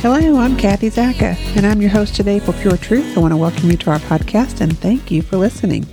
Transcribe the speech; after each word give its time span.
Hello, 0.00 0.38
I'm 0.38 0.56
Kathy 0.56 0.90
Zacca, 0.90 1.36
and 1.56 1.66
I'm 1.66 1.82
your 1.82 1.90
host 1.90 2.14
today 2.14 2.38
for 2.38 2.52
Pure 2.52 2.76
Truth. 2.76 3.16
I 3.16 3.20
want 3.20 3.32
to 3.32 3.36
welcome 3.36 3.68
you 3.68 3.76
to 3.78 3.90
our 3.90 3.98
podcast 3.98 4.60
and 4.60 4.78
thank 4.78 5.10
you 5.10 5.22
for 5.22 5.36
listening. 5.36 5.84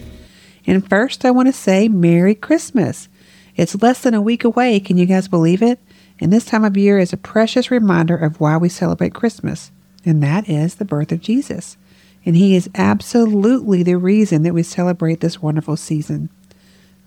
And 0.68 0.88
first, 0.88 1.24
I 1.24 1.32
want 1.32 1.48
to 1.48 1.54
say 1.54 1.88
Merry 1.88 2.36
Christmas. 2.36 3.08
It's 3.56 3.82
less 3.82 4.02
than 4.02 4.14
a 4.14 4.22
week 4.22 4.44
away. 4.44 4.80
Can 4.80 4.98
you 4.98 5.06
guys 5.06 5.30
believe 5.30 5.64
it? 5.64 5.80
And 6.20 6.32
this 6.32 6.46
time 6.46 6.66
of 6.66 6.78
year 6.78 7.00
is 7.00 7.14
a 7.14 7.18
precious 7.18 7.72
reminder 7.72 8.18
of 8.18 8.40
why 8.40 8.58
we 8.58 8.70
celebrate 8.70 9.14
Christmas, 9.14 9.72
and 10.06 10.22
that 10.22 10.50
is 10.50 10.76
the 10.76 10.86
birth 10.86 11.12
of 11.12 11.22
Jesus. 11.22 11.78
And 12.26 12.36
He 12.36 12.56
is 12.56 12.70
absolutely 12.76 13.84
the 13.84 13.96
reason 13.96 14.44
that 14.44 14.54
we 14.54 14.64
celebrate 14.64 15.22
this 15.22 15.42
wonderful 15.42 15.78
season. 15.78 16.30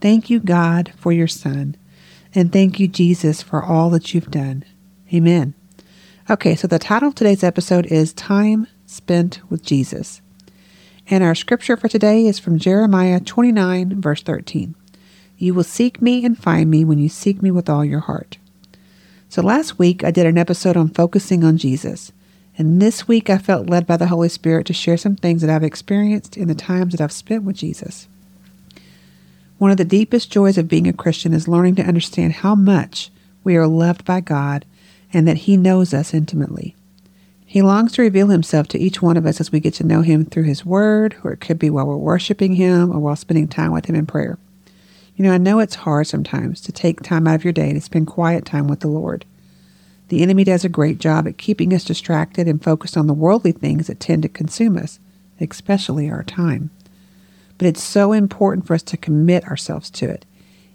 Thank 0.01 0.31
you, 0.31 0.41
God, 0.41 0.93
for 0.97 1.13
your 1.13 1.29
Son, 1.29 1.77
and 2.35 2.53
thank 2.53 2.81
you, 2.81 2.89
Jesus, 2.89 3.43
for 3.43 3.63
all 3.63 3.91
that 3.91 4.15
you've 4.15 4.31
done. 4.31 4.65
Amen. 5.13 5.55
Okay, 6.31 6.55
so 6.55 6.67
the 6.69 6.79
title 6.79 7.09
of 7.09 7.17
today's 7.17 7.45
episode 7.45 7.87
is 7.87 8.13
Time 8.13 8.69
Spent 8.87 9.41
with 9.51 9.63
Jesus. 9.63 10.23
And 11.13 11.25
our 11.25 11.35
scripture 11.35 11.77
for 11.77 11.89
today 11.89 12.25
is 12.27 12.39
from 12.39 12.57
Jeremiah 12.57 13.19
29, 13.19 14.01
verse 14.01 14.23
13. 14.23 14.77
You 15.39 15.55
will 15.55 15.65
seek 15.65 16.01
me 16.01 16.25
and 16.25 16.39
find 16.39 16.71
me 16.71 16.85
when 16.85 17.01
you 17.01 17.09
seek 17.09 17.43
me 17.43 17.51
with 17.51 17.69
all 17.69 17.85
your 17.85 17.99
heart. 17.99 18.39
So 19.29 19.43
last 19.43 19.77
week 19.77 20.05
I 20.05 20.13
did 20.13 20.25
an 20.25 20.39
episode 20.39 20.77
on 20.77 20.91
focusing 20.91 21.43
on 21.43 21.59
Jesus. 21.59 22.13
And 22.57 22.81
this 22.81 23.09
week 23.09 23.29
I 23.29 23.39
felt 23.39 23.69
led 23.69 23.89
by 23.89 23.97
the 23.97 24.07
Holy 24.07 24.29
Spirit 24.29 24.67
to 24.67 24.73
share 24.73 24.97
some 24.97 25.17
things 25.17 25.41
that 25.43 25.51
I've 25.51 25.65
experienced 25.65 26.37
in 26.37 26.47
the 26.47 26.55
times 26.55 26.93
that 26.93 27.01
I've 27.01 27.11
spent 27.11 27.43
with 27.43 27.57
Jesus. 27.57 28.07
One 29.59 29.73
of 29.73 29.79
the 29.79 29.85
deepest 29.85 30.31
joys 30.31 30.59
of 30.59 30.69
being 30.69 30.87
a 30.87 30.93
Christian 30.93 31.35
is 31.35 31.49
learning 31.49 31.75
to 31.77 31.85
understand 31.85 32.35
how 32.35 32.55
much 32.55 33.11
we 33.43 33.57
are 33.57 33.67
loved 33.67 34.05
by 34.05 34.21
God 34.21 34.65
and 35.13 35.27
that 35.27 35.39
He 35.39 35.57
knows 35.57 35.93
us 35.93 36.15
intimately. 36.15 36.77
He 37.51 37.63
longs 37.63 37.91
to 37.95 38.03
reveal 38.03 38.29
Himself 38.29 38.69
to 38.69 38.79
each 38.79 39.03
one 39.03 39.17
of 39.17 39.27
us 39.27 39.41
as 39.41 39.51
we 39.51 39.59
get 39.59 39.75
to 39.75 39.85
know 39.85 40.03
Him 40.03 40.25
through 40.25 40.45
His 40.45 40.65
Word, 40.65 41.17
or 41.25 41.33
it 41.33 41.41
could 41.41 41.59
be 41.59 41.69
while 41.69 41.85
we're 41.85 41.97
worshiping 41.97 42.55
Him 42.55 42.93
or 42.93 43.01
while 43.01 43.17
spending 43.17 43.49
time 43.49 43.73
with 43.73 43.87
Him 43.87 43.97
in 43.97 44.07
prayer. 44.07 44.39
You 45.17 45.25
know, 45.25 45.33
I 45.33 45.39
know 45.39 45.59
it's 45.59 45.75
hard 45.75 46.07
sometimes 46.07 46.61
to 46.61 46.71
take 46.71 47.03
time 47.03 47.27
out 47.27 47.35
of 47.35 47.43
your 47.43 47.53
day 47.53 47.73
to 47.73 47.81
spend 47.81 48.07
quiet 48.07 48.45
time 48.45 48.69
with 48.69 48.79
the 48.79 48.87
Lord. 48.87 49.25
The 50.11 50.23
enemy 50.23 50.45
does 50.45 50.65
a 50.65 50.69
great 50.69 51.01
job 51.01 51.27
at 51.27 51.39
keeping 51.39 51.75
us 51.75 51.83
distracted 51.83 52.47
and 52.47 52.63
focused 52.63 52.97
on 52.97 53.09
the 53.09 53.15
worldly 53.15 53.51
things 53.51 53.89
that 53.89 53.99
tend 53.99 54.23
to 54.23 54.29
consume 54.29 54.77
us, 54.77 55.01
especially 55.41 56.09
our 56.09 56.23
time. 56.23 56.71
But 57.59 57.67
it's 57.67 57.83
so 57.83 58.13
important 58.13 58.65
for 58.65 58.75
us 58.75 58.83
to 58.85 58.97
commit 58.97 59.45
ourselves 59.47 59.91
to 59.91 60.09
it, 60.09 60.25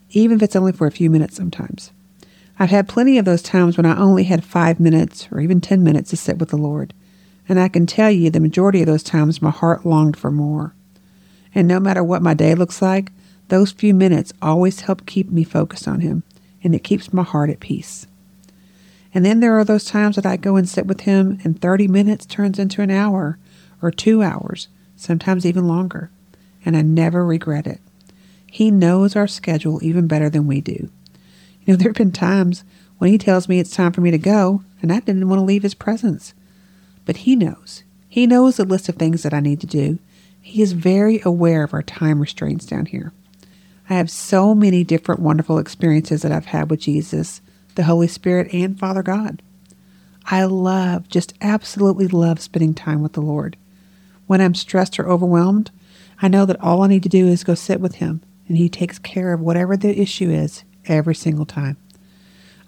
even 0.10 0.36
if 0.36 0.44
it's 0.44 0.58
only 0.58 0.74
for 0.74 0.88
a 0.88 0.92
few 0.92 1.10
minutes 1.10 1.38
sometimes. 1.38 1.94
I've 2.58 2.70
had 2.70 2.88
plenty 2.88 3.18
of 3.18 3.26
those 3.26 3.42
times 3.42 3.76
when 3.76 3.86
I 3.86 3.98
only 3.98 4.24
had 4.24 4.44
five 4.44 4.80
minutes 4.80 5.28
or 5.32 5.42
even 5.42 5.60
10 5.60 5.84
minutes 5.84 6.12
to 6.12 6.18
sit 6.18 6.38
with 6.38 6.50
the 6.50 6.58
Lord. 6.58 6.94
And 7.50 7.60
I 7.60 7.68
can 7.68 7.86
tell 7.86 8.10
you 8.10 8.30
the 8.30 8.40
majority 8.40 8.82
of 8.82 8.88
those 8.88 9.04
times 9.04 9.42
my 9.42 9.52
heart 9.52 9.86
longed 9.86 10.18
for 10.18 10.32
more. 10.32 10.74
And 11.54 11.68
no 11.68 11.80
matter 11.80 12.04
what 12.04 12.22
my 12.22 12.34
day 12.34 12.56
looks 12.56 12.82
like, 12.82 13.12
those 13.50 13.72
few 13.72 13.94
minutes 13.94 14.34
always 14.42 14.82
help 14.82 15.06
keep 15.06 15.30
me 15.30 15.44
focused 15.44 15.88
on 15.88 16.00
Him, 16.00 16.24
and 16.64 16.74
it 16.74 16.84
keeps 16.84 17.14
my 17.14 17.24
heart 17.24 17.50
at 17.50 17.60
peace. 17.60 18.08
And 19.14 19.26
then 19.26 19.40
there 19.40 19.58
are 19.58 19.64
those 19.64 19.86
times 19.86 20.16
that 20.16 20.26
I 20.26 20.36
go 20.36 20.56
and 20.56 20.68
sit 20.68 20.88
with 20.88 21.02
Him, 21.02 21.40
and 21.44 21.62
30 21.62 21.88
minutes 21.88 22.26
turns 22.26 22.58
into 22.58 22.82
an 22.82 22.90
hour 22.90 23.38
or 23.82 23.92
two 23.92 24.24
hours, 24.24 24.68
sometimes 24.96 25.46
even 25.46 25.68
longer. 25.68 26.10
And 26.66 26.76
I 26.76 26.82
never 26.82 27.26
regret 27.26 27.68
it. 27.68 27.80
He 28.52 28.72
knows 28.72 29.16
our 29.16 29.28
schedule 29.28 29.84
even 29.84 30.08
better 30.08 30.30
than 30.30 30.48
we 30.48 30.62
do. 30.62 30.90
You 31.66 31.74
know, 31.74 31.78
there 31.78 31.90
have 31.90 31.96
been 31.96 32.12
times 32.12 32.64
when 33.00 33.10
he 33.10 33.18
tells 33.18 33.50
me 33.50 33.60
it's 33.60 33.76
time 33.76 33.92
for 33.92 34.02
me 34.02 34.12
to 34.12 34.18
go, 34.18 34.64
and 34.82 34.94
I 34.94 35.00
didn't 35.00 35.28
want 35.28 35.40
to 35.40 35.46
leave 35.46 35.64
his 35.64 35.74
presence. 35.74 36.34
But 37.06 37.18
he 37.18 37.36
knows. 37.36 37.84
He 38.08 38.28
knows 38.28 38.58
the 38.58 38.66
list 38.66 38.88
of 38.88 38.96
things 38.96 39.24
that 39.24 39.34
I 39.34 39.40
need 39.40 39.60
to 39.62 39.68
do. 39.68 40.00
He 40.42 40.62
is 40.62 40.74
very 40.74 41.22
aware 41.26 41.64
of 41.64 41.74
our 41.74 41.84
time 41.84 42.22
restraints 42.22 42.66
down 42.66 42.86
here. 42.86 43.12
I 43.90 43.96
have 43.96 44.10
so 44.10 44.56
many 44.56 44.84
different 44.84 45.22
wonderful 45.22 45.58
experiences 45.58 46.22
that 46.22 46.32
I've 46.32 46.46
had 46.46 46.70
with 46.70 46.80
Jesus, 46.80 47.42
the 47.74 47.84
Holy 47.84 48.08
Spirit, 48.08 48.54
and 48.54 48.80
Father 48.80 49.04
God. 49.04 49.42
I 50.26 50.46
love, 50.46 51.10
just 51.10 51.34
absolutely 51.42 52.08
love 52.08 52.40
spending 52.40 52.74
time 52.74 53.02
with 53.02 53.14
the 53.14 53.22
Lord. 53.22 53.58
When 54.28 54.42
I'm 54.42 54.56
stressed 54.56 55.00
or 55.00 55.08
overwhelmed, 55.08 55.72
I 56.22 56.28
know 56.28 56.46
that 56.46 56.62
all 56.62 56.84
I 56.84 56.88
need 56.88 57.04
to 57.04 57.10
do 57.10 57.28
is 57.28 57.44
go 57.44 57.54
sit 57.54 57.80
with 57.80 57.96
Him, 57.96 58.22
and 58.48 58.58
He 58.58 58.70
takes 58.70 58.98
care 58.98 59.34
of 59.34 59.42
whatever 59.42 59.76
the 59.76 60.00
issue 60.00 60.30
is 60.30 60.64
every 60.88 61.16
single 61.16 61.46
time. 61.46 61.78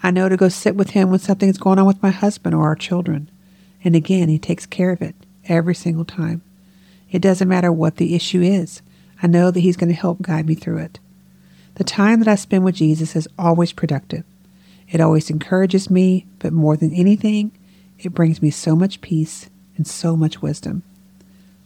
I 0.04 0.12
know 0.12 0.30
to 0.30 0.38
go 0.38 0.50
sit 0.50 0.76
with 0.76 0.92
him 0.92 1.10
when 1.10 1.20
something's 1.20 1.58
going 1.58 1.80
on 1.80 1.86
with 1.86 2.02
my 2.04 2.12
husband 2.12 2.54
or 2.54 2.66
our 2.66 2.76
children. 2.76 3.30
And 3.84 3.96
again, 3.96 4.30
he 4.30 4.40
takes 4.40 4.66
care 4.66 4.92
of 4.92 5.02
it 5.02 5.16
every 5.46 5.76
single 5.76 6.06
time. 6.06 6.42
It 7.12 7.22
doesn't 7.22 7.48
matter 7.48 7.72
what 7.72 7.98
the 7.98 8.16
issue 8.16 8.42
is. 8.42 8.82
I 9.22 9.28
know 9.28 9.50
that 9.50 9.60
he's 9.62 9.78
going 9.78 9.90
to 9.90 9.96
help 9.96 10.22
guide 10.22 10.46
me 10.46 10.56
through 10.56 10.78
it. 10.78 11.00
The 11.76 11.84
time 11.84 12.20
that 12.20 12.28
I 12.28 12.36
spend 12.36 12.64
with 12.64 12.76
Jesus 12.76 13.16
is 13.16 13.28
always 13.38 13.72
productive. 13.72 14.24
It 14.90 15.02
always 15.02 15.30
encourages 15.30 15.90
me, 15.90 16.26
but 16.40 16.54
more 16.54 16.78
than 16.78 16.94
anything, 16.94 17.52
it 18.00 18.14
brings 18.14 18.42
me 18.42 18.52
so 18.52 18.76
much 18.76 19.02
peace 19.02 19.50
and 19.76 19.88
so 19.88 20.16
much 20.16 20.42
wisdom. 20.42 20.84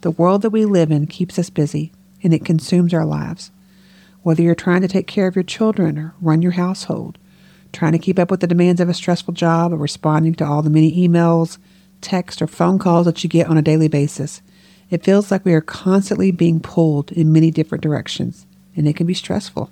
The 0.02 0.12
world 0.12 0.42
that 0.42 0.50
we 0.50 0.66
live 0.66 0.92
in 0.92 1.08
keeps 1.08 1.38
us 1.38 1.50
busy, 1.50 1.92
and 2.24 2.34
it 2.34 2.46
consumes 2.46 2.94
our 2.94 3.06
lives. 3.06 3.52
Whether 4.24 4.44
you're 4.44 4.56
trying 4.56 4.82
to 4.82 4.88
take 4.88 5.08
care 5.08 5.28
of 5.28 5.36
your 5.36 5.44
children 5.44 5.98
or 5.98 6.14
run 6.22 6.42
your 6.42 6.52
household, 6.52 7.18
trying 7.74 7.94
to 7.94 8.00
keep 8.00 8.20
up 8.20 8.30
with 8.30 8.40
the 8.40 8.48
demands 8.48 8.80
of 8.80 8.90
a 8.90 8.94
stressful 8.94 9.34
job 9.34 9.74
or 9.74 9.78
responding 9.78 10.36
to 10.36 10.46
all 10.46 10.62
the 10.62 10.70
many 10.70 11.08
emails, 11.08 11.58
texts, 12.02 12.42
or 12.42 12.48
phone 12.48 12.78
calls 12.78 13.06
that 13.06 13.24
you 13.24 13.30
get 13.30 13.48
on 13.48 13.58
a 13.58 13.64
daily 13.64 13.88
basis, 13.88 14.42
it 14.92 15.04
feels 15.04 15.32
like 15.32 15.46
we 15.46 15.54
are 15.54 15.62
constantly 15.62 16.32
being 16.32 16.60
pulled 16.60 17.12
in 17.12 17.32
many 17.32 17.50
different 17.50 17.82
directions, 17.82 18.46
and 18.76 18.88
it 18.88 18.96
can 18.96 19.08
be 19.08 19.14
stressful. 19.14 19.72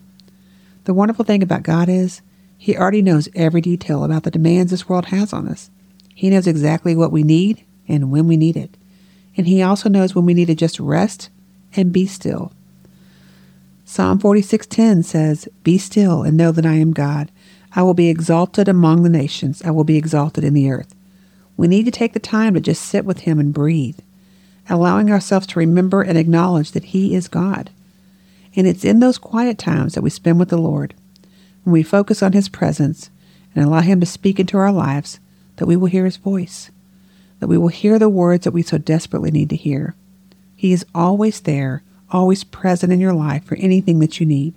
The 0.86 0.94
wonderful 0.94 1.26
thing 1.26 1.44
about 1.44 1.64
God 1.64 1.90
is, 1.90 2.22
He 2.58 2.76
already 2.76 3.02
knows 3.02 3.30
every 3.36 3.62
detail 3.62 4.04
about 4.04 4.24
the 4.24 4.32
demands 4.32 4.72
this 4.72 4.90
world 4.90 5.08
has 5.08 5.34
on 5.34 5.48
us. 5.48 5.70
He 6.16 6.30
knows 6.30 6.48
exactly 6.48 6.96
what 6.96 7.12
we 7.12 7.22
need 7.24 7.64
and 7.88 8.12
when 8.12 8.28
we 8.28 8.38
need 8.38 8.58
it. 8.58 8.78
And 9.38 9.46
He 9.46 9.62
also 9.62 9.90
knows 9.90 10.16
when 10.16 10.26
we 10.26 10.34
need 10.34 10.48
to 10.48 10.56
just 10.56 10.80
rest 10.80 11.30
and 11.76 11.92
be 11.92 12.08
still 12.08 12.54
Psalm 13.92 14.20
46:10 14.20 15.02
says, 15.02 15.48
"Be 15.64 15.80
still 15.80 16.22
and 16.22 16.38
know 16.38 16.52
that 16.52 16.64
I 16.64 16.76
am 16.76 16.92
God. 16.92 17.32
I 17.74 17.82
will 17.82 17.96
be 17.96 18.08
exalted 18.08 18.68
among 18.68 19.02
the 19.02 19.10
nations. 19.10 19.64
I 19.66 19.72
will 19.72 19.84
be 19.84 19.98
exalted 19.98 20.44
in 20.44 20.54
the 20.54 20.70
earth." 20.70 20.94
We 21.58 21.68
need 21.68 21.86
to 21.86 21.92
take 21.92 22.14
the 22.14 22.20
time 22.20 22.54
to 22.54 22.60
just 22.60 22.84
sit 22.84 23.04
with 23.04 23.22
him 23.22 23.40
and 23.40 23.52
breathe, 23.52 23.98
allowing 24.70 25.10
ourselves 25.10 25.48
to 25.48 25.60
remember 25.60 26.04
and 26.04 26.20
acknowledge 26.20 26.74
that 26.74 26.94
he 26.94 27.16
is 27.16 27.28
God. 27.28 27.72
And 28.56 28.68
it's 28.68 28.86
in 28.86 29.00
those 29.00 29.18
quiet 29.18 29.58
times 29.58 29.96
that 29.96 30.04
we 30.04 30.12
spend 30.12 30.38
with 30.38 30.50
the 30.50 30.58
Lord, 30.60 30.94
when 31.64 31.74
we 31.74 31.82
focus 31.82 32.22
on 32.22 32.34
his 32.34 32.48
presence 32.48 33.10
and 33.56 33.66
allow 33.66 33.82
him 33.82 34.00
to 34.02 34.06
speak 34.06 34.40
into 34.40 34.60
our 34.60 34.72
lives, 34.72 35.20
that 35.56 35.66
we 35.66 35.76
will 35.76 35.88
hear 35.88 36.06
his 36.06 36.18
voice, 36.18 36.70
that 37.40 37.50
we 37.50 37.58
will 37.58 37.70
hear 37.70 37.98
the 37.98 38.08
words 38.08 38.44
that 38.44 38.54
we 38.54 38.62
so 38.62 38.78
desperately 38.78 39.32
need 39.32 39.50
to 39.50 39.56
hear. 39.56 39.96
He 40.56 40.74
is 40.74 40.86
always 40.94 41.40
there 41.40 41.82
always 42.12 42.44
present 42.44 42.92
in 42.92 43.00
your 43.00 43.14
life 43.14 43.44
for 43.46 43.56
anything 43.56 44.00
that 44.00 44.20
you 44.20 44.26
need. 44.26 44.54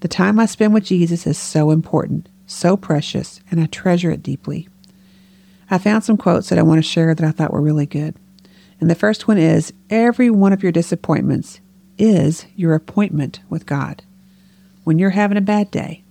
The 0.00 0.08
time 0.08 0.38
I 0.38 0.46
spend 0.46 0.74
with 0.74 0.84
Jesus 0.84 1.26
is 1.26 1.38
so 1.38 1.70
important, 1.70 2.28
so 2.46 2.76
precious, 2.76 3.40
and 3.50 3.60
I 3.60 3.66
treasure 3.66 4.10
it 4.10 4.22
deeply. 4.22 4.68
I 5.70 5.78
found 5.78 6.04
some 6.04 6.16
quotes 6.16 6.48
that 6.48 6.58
I 6.58 6.62
want 6.62 6.78
to 6.78 6.88
share 6.88 7.14
that 7.14 7.26
I 7.26 7.32
thought 7.32 7.52
were 7.52 7.60
really 7.60 7.86
good. 7.86 8.14
And 8.80 8.90
the 8.90 8.94
first 8.94 9.26
one 9.26 9.38
is 9.38 9.72
Every 9.90 10.30
one 10.30 10.52
of 10.52 10.62
your 10.62 10.72
disappointments 10.72 11.60
is 11.98 12.46
your 12.56 12.74
appointment 12.74 13.40
with 13.48 13.66
God. 13.66 14.02
When 14.84 14.98
you're 14.98 15.10
having 15.10 15.38
a 15.38 15.42
bad 15.42 15.70
day, 15.70 16.04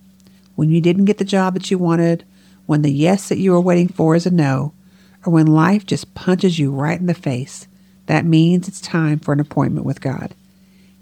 when 0.56 0.70
you 0.70 0.80
didn't 0.80 1.04
get 1.04 1.18
the 1.18 1.24
job 1.24 1.54
that 1.54 1.70
you 1.70 1.78
wanted, 1.78 2.24
when 2.66 2.82
the 2.82 2.92
yes 2.92 3.28
that 3.28 3.38
you 3.38 3.52
were 3.52 3.60
waiting 3.60 3.88
for 3.88 4.14
is 4.14 4.26
a 4.26 4.30
no, 4.30 4.74
or 5.24 5.32
when 5.32 5.46
life 5.46 5.86
just 5.86 6.14
punches 6.14 6.58
you 6.58 6.70
right 6.72 6.98
in 6.98 7.06
the 7.06 7.14
face, 7.14 7.68
that 8.06 8.24
means 8.24 8.68
it's 8.68 8.80
time 8.80 9.18
for 9.18 9.32
an 9.32 9.40
appointment 9.40 9.86
with 9.86 10.00
God. 10.00 10.34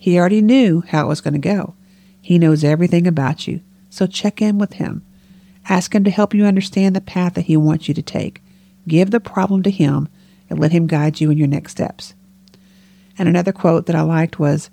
He 0.04 0.18
already 0.18 0.42
knew 0.42 0.82
how 0.88 1.06
it 1.06 1.08
was 1.08 1.22
going 1.22 1.32
to 1.32 1.38
go. 1.38 1.72
He 2.20 2.38
knows 2.38 2.62
everything 2.62 3.06
about 3.06 3.48
you, 3.48 3.62
so 3.88 4.06
check 4.06 4.42
in 4.42 4.58
with 4.58 4.74
him. 4.74 5.02
Ask 5.66 5.94
him 5.94 6.04
to 6.04 6.10
help 6.10 6.34
you 6.34 6.44
understand 6.44 6.94
the 6.94 7.00
path 7.00 7.32
that 7.32 7.46
he 7.46 7.56
wants 7.56 7.88
you 7.88 7.94
to 7.94 8.02
take. 8.02 8.42
Give 8.86 9.10
the 9.10 9.18
problem 9.18 9.62
to 9.62 9.70
him 9.70 10.10
and 10.50 10.58
let 10.58 10.72
him 10.72 10.86
guide 10.86 11.22
you 11.22 11.30
in 11.30 11.38
your 11.38 11.48
next 11.48 11.72
steps. 11.72 12.12
And 13.16 13.30
another 13.30 13.50
quote 13.50 13.86
that 13.86 13.96
I 13.96 14.02
liked 14.02 14.38
was 14.38 14.68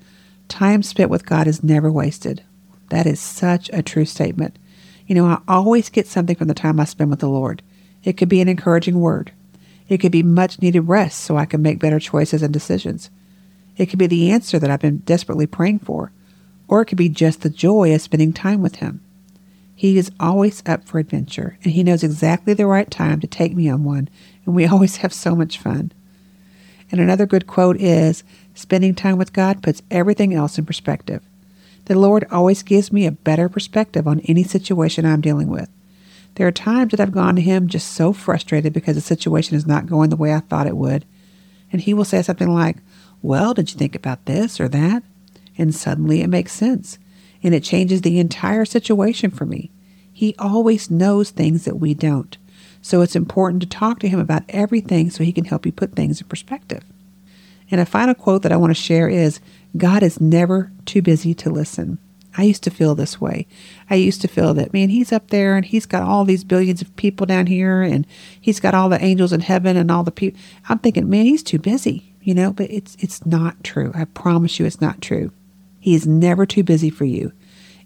Time 0.49 0.83
spent 0.83 1.09
with 1.09 1.25
God 1.25 1.47
is 1.47 1.63
never 1.63 1.89
wasted. 1.89 2.43
That 2.89 3.07
is 3.07 3.21
such 3.21 3.69
a 3.71 3.81
true 3.81 4.03
statement. 4.03 4.59
You 5.07 5.15
know, 5.15 5.27
I 5.27 5.39
always 5.47 5.87
get 5.87 6.07
something 6.07 6.35
from 6.35 6.49
the 6.49 6.53
time 6.53 6.77
I 6.77 6.83
spend 6.83 7.09
with 7.09 7.21
the 7.21 7.29
Lord. 7.29 7.61
It 8.03 8.17
could 8.17 8.27
be 8.27 8.41
an 8.41 8.49
encouraging 8.49 8.99
word. 8.99 9.31
It 9.87 9.99
could 9.99 10.11
be 10.11 10.23
much 10.23 10.61
needed 10.61 10.89
rest 10.89 11.21
so 11.21 11.37
I 11.37 11.45
can 11.45 11.61
make 11.61 11.79
better 11.79 12.01
choices 12.01 12.41
and 12.41 12.51
decisions. 12.51 13.09
It 13.77 13.87
could 13.87 13.99
be 13.99 14.07
the 14.07 14.31
answer 14.31 14.59
that 14.59 14.69
I've 14.69 14.81
been 14.81 14.97
desperately 14.99 15.47
praying 15.47 15.79
for, 15.79 16.11
or 16.67 16.81
it 16.81 16.85
could 16.85 16.97
be 16.97 17.09
just 17.09 17.41
the 17.41 17.49
joy 17.49 17.93
of 17.93 18.01
spending 18.01 18.33
time 18.33 18.61
with 18.61 18.77
Him. 18.77 19.01
He 19.75 19.97
is 19.97 20.11
always 20.19 20.61
up 20.65 20.83
for 20.83 20.99
adventure, 20.99 21.57
and 21.63 21.73
He 21.73 21.83
knows 21.83 22.03
exactly 22.03 22.53
the 22.53 22.67
right 22.67 22.89
time 22.89 23.19
to 23.19 23.27
take 23.27 23.55
me 23.55 23.69
on 23.69 23.83
one, 23.83 24.09
and 24.45 24.53
we 24.53 24.65
always 24.67 24.97
have 24.97 25.13
so 25.13 25.35
much 25.35 25.57
fun. 25.57 25.91
And 26.91 26.99
another 26.99 27.25
good 27.25 27.47
quote 27.47 27.79
is 27.79 28.23
Spending 28.53 28.93
time 28.93 29.17
with 29.17 29.33
God 29.33 29.63
puts 29.63 29.81
everything 29.89 30.33
else 30.33 30.57
in 30.57 30.65
perspective. 30.65 31.23
The 31.85 31.97
Lord 31.97 32.27
always 32.29 32.63
gives 32.63 32.91
me 32.91 33.05
a 33.05 33.11
better 33.11 33.49
perspective 33.49 34.07
on 34.07 34.19
any 34.21 34.43
situation 34.43 35.05
I'm 35.05 35.21
dealing 35.21 35.47
with. 35.47 35.69
There 36.35 36.47
are 36.47 36.51
times 36.51 36.91
that 36.91 36.99
I've 36.99 37.11
gone 37.11 37.35
to 37.35 37.41
Him 37.41 37.67
just 37.67 37.91
so 37.93 38.13
frustrated 38.13 38.73
because 38.73 38.95
the 38.95 39.01
situation 39.01 39.55
is 39.55 39.65
not 39.65 39.87
going 39.87 40.09
the 40.09 40.15
way 40.15 40.33
I 40.33 40.41
thought 40.41 40.67
it 40.67 40.77
would, 40.77 41.05
and 41.71 41.81
He 41.81 41.93
will 41.93 42.05
say 42.05 42.21
something 42.21 42.53
like, 42.53 42.77
Well, 43.21 43.53
did 43.53 43.71
you 43.71 43.77
think 43.77 43.95
about 43.95 44.25
this 44.25 44.59
or 44.59 44.67
that? 44.69 45.03
And 45.57 45.75
suddenly 45.75 46.21
it 46.21 46.27
makes 46.27 46.53
sense, 46.53 46.97
and 47.43 47.53
it 47.53 47.63
changes 47.63 48.01
the 48.01 48.19
entire 48.19 48.65
situation 48.65 49.29
for 49.31 49.45
me. 49.45 49.71
He 50.11 50.35
always 50.39 50.89
knows 50.89 51.29
things 51.29 51.65
that 51.65 51.77
we 51.79 51.93
don't. 51.93 52.37
So 52.81 53.01
it's 53.01 53.15
important 53.15 53.61
to 53.61 53.69
talk 53.69 53.99
to 53.99 54.09
him 54.09 54.19
about 54.19 54.43
everything 54.49 55.09
so 55.09 55.23
he 55.23 55.31
can 55.33 55.45
help 55.45 55.65
you 55.65 55.71
put 55.71 55.93
things 55.93 56.19
in 56.19 56.27
perspective. 56.27 56.83
And 57.69 57.79
a 57.79 57.85
final 57.85 58.15
quote 58.15 58.41
that 58.41 58.51
I 58.51 58.57
want 58.57 58.71
to 58.71 58.81
share 58.81 59.07
is 59.07 59.39
God 59.77 60.03
is 60.03 60.19
never 60.19 60.71
too 60.85 61.01
busy 61.01 61.33
to 61.35 61.49
listen. 61.49 61.99
I 62.37 62.43
used 62.43 62.63
to 62.63 62.69
feel 62.69 62.95
this 62.95 63.19
way. 63.19 63.45
I 63.89 63.95
used 63.95 64.21
to 64.21 64.27
feel 64.27 64.53
that, 64.53 64.73
man, 64.73 64.89
he's 64.89 65.11
up 65.11 65.29
there 65.29 65.55
and 65.55 65.65
he's 65.65 65.85
got 65.85 66.03
all 66.03 66.23
these 66.23 66.43
billions 66.43 66.81
of 66.81 66.95
people 66.95 67.25
down 67.25 67.47
here 67.47 67.81
and 67.81 68.07
he's 68.39 68.59
got 68.59 68.73
all 68.73 68.89
the 68.89 69.03
angels 69.03 69.33
in 69.33 69.41
heaven 69.41 69.75
and 69.75 69.91
all 69.91 70.03
the 70.03 70.11
people. 70.11 70.39
I'm 70.69 70.79
thinking, 70.79 71.09
man, 71.09 71.25
he's 71.25 71.43
too 71.43 71.59
busy, 71.59 72.10
you 72.21 72.33
know, 72.33 72.53
but 72.53 72.69
it's, 72.71 72.95
it's 72.99 73.25
not 73.25 73.63
true. 73.63 73.91
I 73.95 74.05
promise 74.05 74.59
you 74.59 74.65
it's 74.65 74.81
not 74.81 75.01
true. 75.01 75.31
He 75.79 75.95
is 75.95 76.05
never 76.05 76.45
too 76.45 76.63
busy 76.63 76.89
for 76.89 77.05
you. 77.05 77.31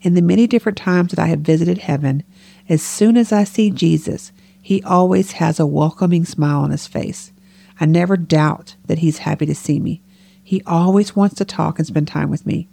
In 0.01 0.13
the 0.13 0.21
many 0.21 0.45
different 0.47 0.77
times 0.77 1.11
that 1.11 1.19
I 1.19 1.27
have 1.27 1.39
visited 1.39 1.79
heaven, 1.79 2.23
as 2.67 2.81
soon 2.81 3.17
as 3.17 3.31
I 3.31 3.43
see 3.43 3.71
Jesus, 3.71 4.31
he 4.61 4.83
always 4.83 5.33
has 5.33 5.59
a 5.59 5.65
welcoming 5.65 6.25
smile 6.25 6.61
on 6.61 6.71
his 6.71 6.87
face. 6.87 7.31
I 7.79 7.85
never 7.85 8.17
doubt 8.17 8.75
that 8.85 8.99
he's 8.99 9.19
happy 9.19 9.45
to 9.45 9.55
see 9.55 9.79
me. 9.79 10.01
He 10.43 10.61
always 10.65 11.15
wants 11.15 11.35
to 11.35 11.45
talk 11.45 11.79
and 11.79 11.87
spend 11.87 12.07
time 12.07 12.29
with 12.29 12.45
me. 12.45 12.67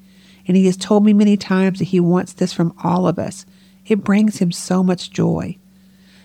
And 0.47 0.56
he 0.56 0.67
has 0.67 0.76
told 0.76 1.05
me 1.05 1.12
many 1.12 1.37
times 1.37 1.79
that 1.79 1.87
he 1.87 2.00
wants 2.00 2.32
this 2.32 2.53
from 2.53 2.75
all 2.82 3.06
of 3.06 3.19
us. 3.19 3.47
It 3.87 4.05
brings 4.05 4.38
him 4.38 4.53
so 4.53 4.82
much 4.82 5.11
joy. 5.11 5.56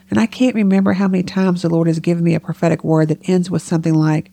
And 0.09 0.19
I 0.19 0.25
can't 0.25 0.55
remember 0.55 0.93
how 0.93 1.07
many 1.07 1.23
times 1.23 1.61
the 1.61 1.69
Lord 1.69 1.87
has 1.87 1.99
given 1.99 2.23
me 2.23 2.33
a 2.33 2.39
prophetic 2.39 2.83
word 2.83 3.09
that 3.09 3.27
ends 3.29 3.51
with 3.51 3.61
something 3.61 3.93
like, 3.93 4.31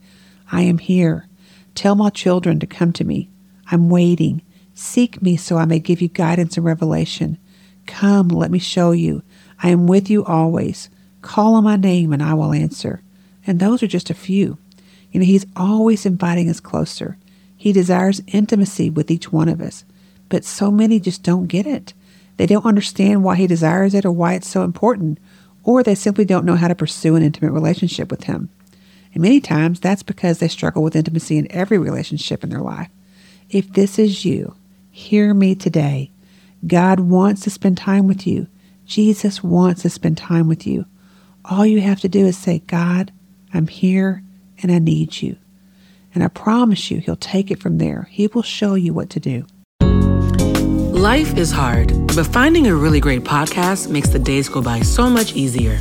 I 0.50 0.62
am 0.62 0.79
here. 0.79 1.29
Tell 1.75 1.94
my 1.94 2.11
children 2.11 2.61
to 2.61 2.67
come 2.67 2.93
to 2.94 3.05
me. 3.05 3.29
I'm 3.70 3.88
waiting. 3.88 4.43
Seek 4.75 5.23
me 5.23 5.37
so 5.37 5.56
I 5.56 5.64
may 5.64 5.79
give 5.79 6.00
you 6.00 6.08
guidance 6.08 6.56
and 6.56 6.67
revelation. 6.67 7.38
Come, 7.87 8.29
let 8.29 8.50
me 8.50 8.58
show 8.58 8.93
you. 8.93 9.23
I 9.62 9.70
am 9.70 9.87
with 9.87 10.11
you 10.11 10.25
always. 10.25 10.91
Call 11.23 11.55
on 11.55 11.64
my 11.64 11.76
name 11.76 12.12
and 12.12 12.23
I 12.23 12.35
will 12.35 12.52
answer. 12.52 13.02
And 13.46 13.61
those 13.61 13.82
are 13.82 13.88
just 13.88 14.11
a 14.11 14.14
few. 14.14 14.58
You 15.12 15.20
know, 15.20 15.26
He's 15.26 15.46
always 15.56 16.05
inviting 16.05 16.50
us 16.50 16.61
closer. 16.61 17.19
He 17.56 17.73
desires 17.73 18.20
intimacy 18.26 18.91
with 18.91 19.11
each 19.11 19.32
one 19.32 19.49
of 19.49 19.61
us. 19.61 19.85
But 20.29 20.44
so 20.44 20.70
many 20.70 21.00
just 21.00 21.23
don't 21.23 21.46
get 21.46 21.67
it. 21.67 21.94
They 22.37 22.46
don't 22.46 22.67
understand 22.67 23.23
why 23.23 23.37
He 23.37 23.46
desires 23.46 23.94
it 23.94 24.05
or 24.05 24.12
why 24.12 24.35
it's 24.35 24.49
so 24.49 24.64
important, 24.64 25.19
or 25.62 25.82
they 25.82 25.94
simply 25.94 26.25
don't 26.25 26.44
know 26.44 26.56
how 26.56 26.69
to 26.69 26.75
pursue 26.75 27.14
an 27.17 27.23
intimate 27.23 27.52
relationship 27.52 28.11
with 28.11 28.25
Him. 28.25 28.50
And 29.14 29.22
many 29.22 29.40
times 29.40 29.81
that's 29.81 30.02
because 30.02 30.38
they 30.38 30.49
struggle 30.49 30.82
with 30.82 30.96
intimacy 30.96 31.38
in 31.38 31.50
every 31.50 31.78
relationship 31.78 32.43
in 32.43 32.50
their 32.50 32.61
life. 32.61 32.90
If 33.49 33.72
this 33.72 33.99
is 33.99 34.25
you, 34.25 34.56
hear 34.90 35.32
me 35.32 35.55
today. 35.55 36.11
God 36.66 37.00
wants 37.00 37.43
to 37.43 37.50
spend 37.50 37.78
time 37.78 38.08
with 38.08 38.26
you. 38.26 38.49
Jesus 38.84 39.43
wants 39.43 39.82
to 39.82 39.90
spend 39.90 40.19
time 40.19 40.49
with 40.49 40.66
you. 40.66 40.87
All 41.44 41.64
you 41.64 41.81
have 41.81 42.00
to 42.00 42.08
do 42.08 42.26
is 42.26 42.37
say, 42.37 42.58
God, 42.66 43.12
I'm 43.52 43.69
here 43.69 44.22
and 44.62 44.72
I 44.72 44.78
need 44.78 45.22
you. 45.22 45.37
And 46.14 46.25
I 46.25 46.28
promise 46.28 46.90
you, 46.90 46.99
He'll 46.99 47.17
take 47.17 47.50
it 47.50 47.60
from 47.60 47.78
there. 47.78 48.08
He 48.10 48.26
will 48.28 48.43
show 48.43 48.75
you 48.75 48.93
what 48.93 49.10
to 49.10 49.20
do. 49.20 49.46
Life 49.81 51.37
is 51.37 51.50
hard, 51.50 51.93
but 52.08 52.26
finding 52.26 52.67
a 52.67 52.75
really 52.75 53.00
great 53.00 53.22
podcast 53.22 53.90
makes 53.90 54.08
the 54.08 54.19
days 54.19 54.49
go 54.49 54.62
by 54.62 54.81
so 54.81 55.10
much 55.10 55.34
easier. 55.34 55.81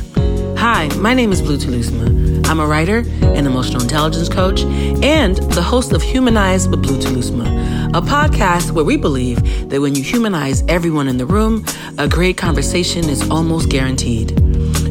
Hi, 0.58 0.88
my 0.98 1.14
name 1.14 1.32
is 1.32 1.40
Blue 1.40 1.56
Telusma. 1.56 2.33
I'm 2.46 2.60
a 2.60 2.66
writer, 2.66 2.98
an 3.22 3.46
emotional 3.46 3.82
intelligence 3.82 4.28
coach, 4.28 4.60
and 4.60 5.36
the 5.52 5.62
host 5.62 5.92
of 5.92 6.02
Humanize 6.02 6.68
with 6.68 6.82
Blue 6.82 6.98
Telusma, 6.98 7.88
a 7.96 8.00
podcast 8.00 8.70
where 8.70 8.84
we 8.84 8.96
believe 8.96 9.70
that 9.70 9.80
when 9.80 9.94
you 9.94 10.02
humanize 10.02 10.62
everyone 10.68 11.08
in 11.08 11.16
the 11.16 11.26
room, 11.26 11.64
a 11.98 12.06
great 12.06 12.36
conversation 12.36 13.08
is 13.08 13.28
almost 13.30 13.70
guaranteed. 13.70 14.28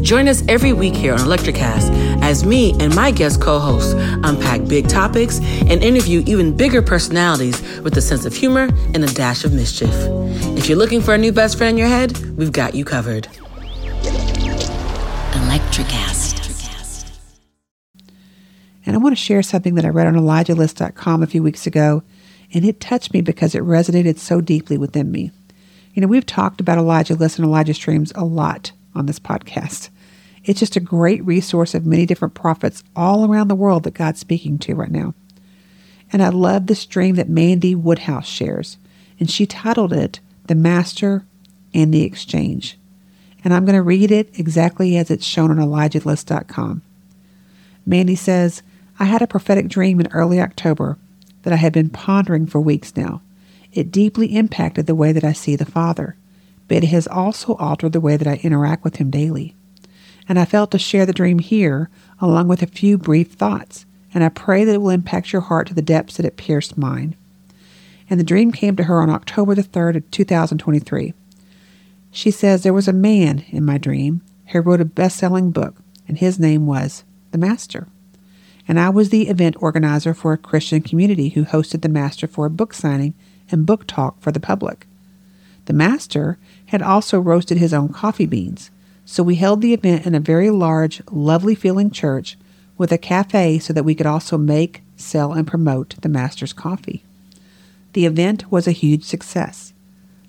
Join 0.04 0.28
us 0.28 0.44
every 0.50 0.74
week 0.74 0.96
here 0.96 1.14
on 1.14 1.20
Electricast 1.20 1.90
as 2.22 2.44
me 2.44 2.74
and 2.80 2.94
my 2.94 3.12
guest 3.12 3.40
co 3.40 3.60
hosts 3.60 3.94
unpack 3.94 4.68
big 4.68 4.90
topics 4.90 5.40
and 5.40 5.84
interview 5.84 6.24
even 6.26 6.58
bigger 6.58 6.82
personalities 6.82 7.62
with 7.80 7.96
a 7.98 8.02
sense 8.02 8.26
of 8.26 8.34
humor 8.36 8.68
and 8.94 9.04
a 9.04 9.14
dash 9.14 9.46
of 9.46 9.54
mischief. 9.54 9.94
If 10.58 10.68
you're 10.68 10.78
looking 10.78 11.02
for 11.02 11.14
a 11.14 11.18
new 11.18 11.32
best 11.32 11.58
friend 11.58 11.72
in 11.72 11.78
your 11.78 11.88
head, 11.88 12.18
we've 12.36 12.52
got 12.52 12.76
you 12.76 12.84
covered. 12.84 13.30
Electricast. 15.32 16.13
And 18.86 18.96
I 18.96 19.00
want 19.00 19.16
to 19.16 19.22
share 19.22 19.42
something 19.44 19.76
that 19.76 19.86
I 19.86 19.90
read 19.90 20.08
on 20.08 20.16
ElijahList.com 20.16 21.24
a 21.24 21.28
few 21.28 21.42
weeks 21.42 21.66
ago, 21.66 22.04
and 22.54 22.66
it 22.66 22.80
touched 22.80 23.14
me 23.14 23.22
because 23.22 23.56
it 23.56 23.64
resonated 23.64 24.18
so 24.18 24.42
deeply 24.42 24.78
within 24.78 25.12
me. 25.12 25.32
You 25.94 26.02
know, 26.02 26.08
we've 26.08 26.26
talked 26.26 26.60
about 26.60 26.78
Elijah 26.78 27.16
List 27.16 27.38
and 27.38 27.46
Elijah 27.46 27.74
Streams 27.74 28.12
a 28.16 28.26
lot 28.26 28.72
on 28.96 29.06
this 29.06 29.20
podcast. 29.20 29.90
It's 30.44 30.60
just 30.60 30.76
a 30.76 30.82
great 30.82 31.24
resource 31.24 31.74
of 31.74 31.86
many 31.86 32.06
different 32.06 32.34
prophets 32.34 32.84
all 32.96 33.26
around 33.26 33.48
the 33.48 33.56
world 33.56 33.84
that 33.84 33.94
God's 33.94 34.20
speaking 34.20 34.58
to 34.60 34.76
right 34.76 34.92
now. 34.92 35.14
And 36.12 36.22
I 36.22 36.30
love 36.30 36.68
the 36.68 36.76
stream 36.76 37.16
that 37.16 37.30
Mandy 37.30 37.76
Woodhouse 37.76 38.28
shares, 38.28 38.78
and 39.20 39.30
she 39.30 39.46
titled 39.46 39.94
it 39.94 40.20
The 40.46 40.56
Master 40.56 41.26
and 41.74 41.94
the 41.94 42.04
Exchange. 42.04 42.78
And 43.44 43.54
I'm 43.54 43.66
going 43.66 43.76
to 43.76 43.82
read 43.82 44.12
it 44.12 44.38
exactly 44.38 44.98
as 44.98 45.10
it's 45.10 45.26
shown 45.26 45.52
on 45.52 45.58
ElijahList.com. 45.58 46.82
Mandy 47.86 48.16
says, 48.16 48.62
I 49.00 49.06
had 49.06 49.22
a 49.22 49.28
prophetic 49.28 49.68
dream 49.68 50.00
in 50.00 50.08
early 50.12 50.40
October 50.40 50.98
that 51.44 51.54
I 51.54 51.58
had 51.58 51.74
been 51.74 51.90
pondering 51.90 52.46
for 52.46 52.62
weeks 52.62 52.96
now. 52.96 53.22
It 53.72 53.92
deeply 53.92 54.36
impacted 54.36 54.86
the 54.86 54.96
way 54.96 55.12
that 55.12 55.24
I 55.24 55.34
see 55.34 55.56
the 55.56 55.66
Father, 55.66 56.16
but 56.68 56.78
it 56.78 56.88
has 56.88 57.08
also 57.08 57.56
altered 57.56 57.94
the 57.94 58.02
way 58.02 58.18
that 58.18 58.28
I 58.28 58.40
interact 58.44 58.84
with 58.84 58.98
Him 58.98 59.10
daily 59.10 59.56
and 60.28 60.40
I 60.40 60.46
felt 60.46 60.72
to 60.72 60.80
share 60.80 61.06
the 61.06 61.14
dream 61.14 61.40
here, 61.40 61.90
along 62.20 62.48
with 62.48 62.62
a 62.62 62.68
few 62.68 62.98
brief 62.98 63.34
thoughts, 63.34 63.86
and 64.14 64.24
I 64.24 64.30
pray 64.30 64.64
that 64.64 64.76
it 64.76 64.82
will 64.82 64.90
impact 64.90 65.34
your 65.34 65.42
heart 65.42 65.68
to 65.68 65.74
the 65.74 65.82
depths 65.82 66.18
that 66.18 66.26
it 66.26 66.38
pierced 66.38 66.78
mine. 66.78 67.16
And 68.10 68.20
the 68.20 68.26
dream 68.26 68.52
came 68.52 68.76
to 68.76 68.84
her 68.84 69.02
on 69.02 69.10
October 69.10 69.56
the 69.56 69.64
3rd 69.64 69.98
of 69.98 70.12
2023. 70.12 71.14
She 72.12 72.32
says 72.32 72.64
there 72.64 72.74
was 72.74 72.88
a 72.88 72.94
man 72.94 73.44
in 73.50 73.66
my 73.66 73.78
dream 73.78 74.22
who 74.48 74.62
wrote 74.62 74.82
a 74.82 74.86
best-selling 74.86 75.52
book, 75.52 75.76
and 76.08 76.18
his 76.18 76.40
name 76.40 76.68
was 76.68 77.04
The 77.32 77.38
Master. 77.38 77.88
And 78.68 78.80
I 78.80 78.90
was 78.90 79.10
the 79.10 79.28
event 79.28 79.56
organizer 79.60 80.14
for 80.14 80.34
a 80.34 80.38
Christian 80.38 80.82
community 80.82 81.30
who 81.30 81.44
hosted 81.44 81.82
the 81.82 81.90
Master 81.90 82.28
for 82.28 82.46
a 82.46 82.52
book 82.52 82.74
signing 82.74 83.14
and 83.52 83.66
book 83.66 83.86
talk 83.88 84.22
for 84.22 84.32
the 84.32 84.40
public. 84.40 84.88
The 85.66 85.74
Master 85.74 86.38
had 86.68 86.82
also 86.82 87.20
roasted 87.20 87.58
his 87.58 87.74
own 87.74 87.90
coffee 87.90 88.26
beans, 88.26 88.72
so 89.06 89.22
we 89.24 89.36
held 89.36 89.62
the 89.62 89.74
event 89.74 90.06
in 90.06 90.16
a 90.16 90.20
very 90.20 90.50
large, 90.50 91.02
lovely 91.12 91.56
feeling 91.56 91.92
church 91.92 92.38
with 92.78 92.92
a 92.92 92.98
cafe 92.98 93.60
so 93.60 93.74
that 93.74 93.84
we 93.84 93.96
could 93.96 94.06
also 94.06 94.38
make, 94.38 94.82
sell, 94.96 95.34
and 95.34 95.48
promote 95.48 95.96
the 96.02 96.10
Master's 96.10 96.54
coffee. 96.54 97.04
The 97.94 98.06
event 98.06 98.52
was 98.52 98.68
a 98.68 98.72
huge 98.72 99.04
success. 99.04 99.74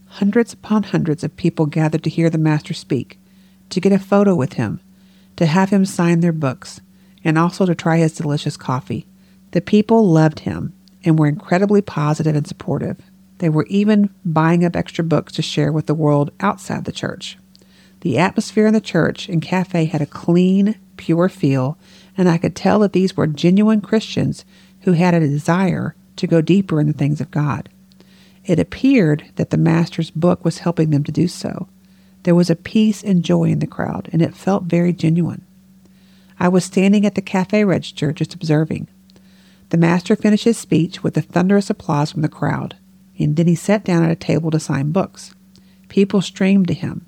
Hundreds 0.07 0.53
upon 0.53 0.85
hundreds 0.85 1.25
of 1.25 1.37
people 1.37 1.67
gathered 1.67 2.05
to 2.05 2.11
hear 2.11 2.31
the 2.31 2.39
Master 2.39 2.75
speak, 2.75 3.19
to 3.71 3.81
get 3.81 3.93
a 3.93 3.99
photo 3.99 4.35
with 4.35 4.55
him, 4.55 4.81
to 5.37 5.47
have 5.47 5.71
him 5.71 5.85
sign 5.85 6.21
their 6.21 6.33
books, 6.33 6.81
and 7.25 7.39
also 7.39 7.65
to 7.67 7.75
try 7.75 7.97
his 7.97 8.13
delicious 8.13 8.57
coffee. 8.57 9.07
The 9.53 9.61
people 9.61 10.09
loved 10.09 10.41
him 10.41 10.75
and 11.05 11.19
were 11.19 11.27
incredibly 11.27 11.83
positive 11.83 12.37
and 12.37 12.47
supportive. 12.47 12.99
They 13.39 13.49
were 13.49 13.67
even 13.69 14.11
buying 14.25 14.65
up 14.65 14.77
extra 14.77 15.03
books 15.03 15.33
to 15.35 15.43
share 15.43 15.73
with 15.73 15.87
the 15.87 15.95
world 15.95 16.31
outside 16.41 16.85
the 16.85 16.93
church. 16.93 17.39
The 18.01 18.19
atmosphere 18.19 18.67
in 18.67 18.75
the 18.75 18.81
church 18.81 19.29
and 19.29 19.41
cafe 19.41 19.87
had 19.87 20.03
a 20.03 20.07
clean, 20.07 20.79
pure 20.97 21.29
feel, 21.29 21.79
and 22.17 22.29
I 22.29 22.39
could 22.39 22.55
tell 22.55 22.81
that 22.81 22.93
these 22.93 23.17
were 23.17 23.27
genuine 23.27 23.81
Christians 23.81 24.45
who 24.83 24.93
had 24.93 25.15
a 25.15 25.21
desire 25.21 25.95
to 26.17 26.27
go 26.27 26.41
deeper 26.41 26.81
in 26.81 26.87
the 26.87 26.93
things 26.93 27.21
of 27.21 27.31
God. 27.31 27.69
It 28.45 28.59
appeared 28.59 29.25
that 29.37 29.51
the 29.51 29.57
Master's 29.57 30.11
book 30.11 30.45
was 30.45 30.59
helping 30.59 30.91
them 30.91 31.03
to 31.05 31.13
do 31.13 31.29
so. 31.29 31.69
There 32.25 32.35
was 32.35 32.51
a 32.51 32.57
peace 32.57 33.03
and 33.03 33.25
joy 33.25 33.45
in 33.45 33.59
the 33.61 33.67
crowd, 33.67 34.11
and 34.13 34.21
it 34.21 34.35
felt 34.35 34.65
very 34.65 34.93
genuine. 34.93 35.44
I 36.45 36.49
was 36.49 36.63
standing 36.63 37.07
at 37.07 37.15
the 37.15 37.23
cafe 37.23 37.65
register 37.65 38.13
just 38.13 38.35
observing. 38.35 38.89
The 39.71 39.79
Master 39.79 40.15
finished 40.15 40.45
his 40.45 40.59
speech 40.59 41.03
with 41.03 41.17
a 41.17 41.23
thunderous 41.23 41.71
applause 41.71 42.13
from 42.13 42.21
the 42.21 42.29
crowd, 42.29 42.77
and 43.19 43.37
then 43.37 43.47
he 43.47 43.55
sat 43.55 43.83
down 43.83 44.05
at 44.05 44.11
a 44.11 44.15
table 44.15 44.51
to 44.51 44.61
sign 44.61 44.93
books. 44.93 45.35
People 45.89 46.21
streamed 46.21 46.69
to 46.69 46.75
him, 46.75 47.07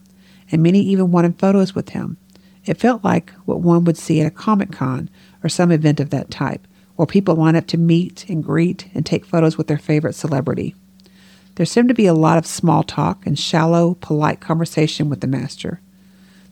and 0.50 0.62
many 0.62 0.80
even 0.80 1.10
wanted 1.10 1.38
photos 1.38 1.74
with 1.74 1.90
him. 1.90 2.16
It 2.64 2.78
felt 2.78 3.04
like 3.04 3.30
what 3.44 3.60
one 3.60 3.84
would 3.84 3.98
see 3.98 4.22
at 4.22 4.26
a 4.26 4.30
Comic 4.30 4.72
Con 4.72 5.10
or 5.44 5.50
some 5.50 5.70
event 5.70 6.00
of 6.00 6.08
that 6.08 6.30
type, 6.30 6.66
where 6.94 7.04
people 7.04 7.34
line 7.34 7.56
up 7.56 7.66
to 7.66 7.76
meet 7.76 8.24
and 8.30 8.42
greet 8.42 8.88
and 8.94 9.04
take 9.04 9.26
photos 9.26 9.58
with 9.58 9.66
their 9.66 9.76
favorite 9.76 10.14
celebrity. 10.14 10.74
There 11.56 11.66
seemed 11.66 11.88
to 11.88 11.94
be 11.94 12.06
a 12.06 12.14
lot 12.14 12.38
of 12.38 12.46
small 12.46 12.82
talk 12.82 13.26
and 13.26 13.38
shallow, 13.38 13.98
polite 14.00 14.40
conversation 14.40 15.10
with 15.10 15.20
the 15.20 15.26
master. 15.26 15.82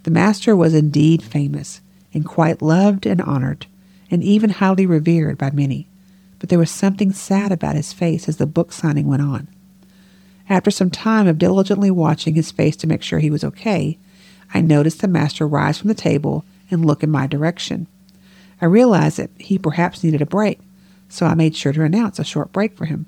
The 0.02 0.10
master 0.10 0.54
was 0.54 0.74
indeed 0.74 1.22
famous 1.22 1.80
and 2.14 2.24
quite 2.24 2.62
loved 2.62 3.04
and 3.04 3.20
honored, 3.20 3.66
and 4.10 4.22
even 4.22 4.50
highly 4.50 4.86
revered 4.86 5.36
by 5.36 5.50
many. 5.50 5.88
But 6.38 6.48
there 6.48 6.58
was 6.58 6.70
something 6.70 7.12
sad 7.12 7.52
about 7.52 7.76
his 7.76 7.92
face 7.92 8.28
as 8.28 8.38
the 8.38 8.46
book 8.46 8.72
signing 8.72 9.06
went 9.06 9.22
on. 9.22 9.48
After 10.48 10.70
some 10.70 10.90
time 10.90 11.26
of 11.26 11.38
diligently 11.38 11.90
watching 11.90 12.34
his 12.34 12.50
face 12.50 12.76
to 12.76 12.86
make 12.86 13.02
sure 13.02 13.18
he 13.18 13.30
was 13.30 13.44
okay, 13.44 13.98
I 14.52 14.60
noticed 14.60 15.00
the 15.00 15.08
master 15.08 15.46
rise 15.46 15.78
from 15.78 15.88
the 15.88 15.94
table 15.94 16.44
and 16.70 16.84
look 16.84 17.02
in 17.02 17.10
my 17.10 17.26
direction. 17.26 17.86
I 18.60 18.66
realized 18.66 19.18
that 19.18 19.30
he 19.38 19.58
perhaps 19.58 20.04
needed 20.04 20.22
a 20.22 20.26
break, 20.26 20.60
so 21.08 21.26
I 21.26 21.34
made 21.34 21.56
sure 21.56 21.72
to 21.72 21.82
announce 21.82 22.18
a 22.18 22.24
short 22.24 22.52
break 22.52 22.76
for 22.76 22.84
him. 22.84 23.06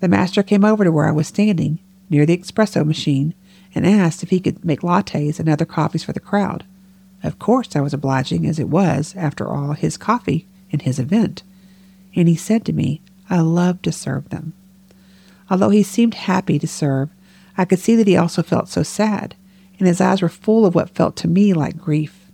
The 0.00 0.08
master 0.08 0.42
came 0.42 0.64
over 0.64 0.84
to 0.84 0.92
where 0.92 1.08
I 1.08 1.12
was 1.12 1.26
standing, 1.26 1.78
near 2.10 2.26
the 2.26 2.36
espresso 2.36 2.84
machine, 2.84 3.34
and 3.74 3.86
asked 3.86 4.22
if 4.22 4.30
he 4.30 4.40
could 4.40 4.64
make 4.64 4.80
lattes 4.80 5.40
and 5.40 5.48
other 5.48 5.64
coffees 5.64 6.04
for 6.04 6.12
the 6.12 6.20
crowd. 6.20 6.64
Of 7.22 7.38
course, 7.38 7.76
I 7.76 7.80
was 7.80 7.94
obliging, 7.94 8.46
as 8.46 8.58
it 8.58 8.68
was, 8.68 9.14
after 9.16 9.48
all, 9.48 9.72
his 9.72 9.96
coffee 9.96 10.46
and 10.72 10.82
his 10.82 10.98
event. 10.98 11.42
And 12.14 12.28
he 12.28 12.36
said 12.36 12.64
to 12.66 12.72
me, 12.72 13.00
I 13.30 13.40
love 13.40 13.80
to 13.82 13.92
serve 13.92 14.28
them. 14.30 14.52
Although 15.50 15.70
he 15.70 15.82
seemed 15.82 16.14
happy 16.14 16.58
to 16.58 16.66
serve, 16.66 17.10
I 17.56 17.64
could 17.64 17.78
see 17.78 17.94
that 17.96 18.06
he 18.06 18.16
also 18.16 18.42
felt 18.42 18.68
so 18.68 18.82
sad, 18.82 19.36
and 19.78 19.86
his 19.86 20.00
eyes 20.00 20.22
were 20.22 20.28
full 20.28 20.66
of 20.66 20.74
what 20.74 20.94
felt 20.94 21.16
to 21.16 21.28
me 21.28 21.52
like 21.52 21.78
grief. 21.78 22.30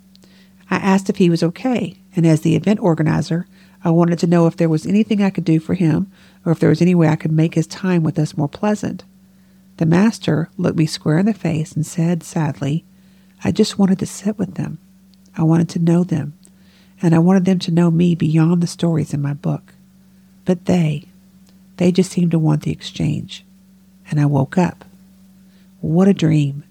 I 0.70 0.76
asked 0.76 1.10
if 1.10 1.16
he 1.16 1.30
was 1.30 1.42
okay, 1.42 1.96
and 2.14 2.26
as 2.26 2.42
the 2.42 2.56
event 2.56 2.80
organizer, 2.80 3.46
I 3.84 3.90
wanted 3.90 4.18
to 4.20 4.26
know 4.26 4.46
if 4.46 4.56
there 4.56 4.68
was 4.68 4.86
anything 4.86 5.22
I 5.22 5.30
could 5.30 5.44
do 5.44 5.60
for 5.60 5.74
him 5.74 6.10
or 6.44 6.52
if 6.52 6.60
there 6.60 6.68
was 6.68 6.82
any 6.82 6.94
way 6.94 7.08
I 7.08 7.16
could 7.16 7.32
make 7.32 7.54
his 7.54 7.66
time 7.66 8.02
with 8.02 8.18
us 8.18 8.36
more 8.36 8.48
pleasant. 8.48 9.04
The 9.76 9.86
master 9.86 10.50
looked 10.56 10.76
me 10.76 10.86
square 10.86 11.18
in 11.18 11.26
the 11.26 11.34
face 11.34 11.72
and 11.72 11.86
said 11.86 12.22
sadly, 12.22 12.84
I 13.44 13.52
just 13.52 13.78
wanted 13.78 13.98
to 14.00 14.06
sit 14.06 14.38
with 14.38 14.54
them. 14.54 14.78
I 15.36 15.42
wanted 15.42 15.68
to 15.70 15.78
know 15.78 16.04
them, 16.04 16.36
and 17.00 17.14
I 17.14 17.18
wanted 17.18 17.44
them 17.44 17.58
to 17.60 17.70
know 17.70 17.90
me 17.90 18.14
beyond 18.14 18.62
the 18.62 18.66
stories 18.66 19.14
in 19.14 19.22
my 19.22 19.34
book. 19.34 19.74
But 20.44 20.64
they, 20.64 21.04
they 21.76 21.92
just 21.92 22.10
seemed 22.10 22.32
to 22.32 22.38
want 22.38 22.62
the 22.62 22.72
exchange. 22.72 23.44
And 24.10 24.20
I 24.20 24.26
woke 24.26 24.58
up. 24.58 24.84
What 25.80 26.08
a 26.08 26.14
dream. 26.14 26.64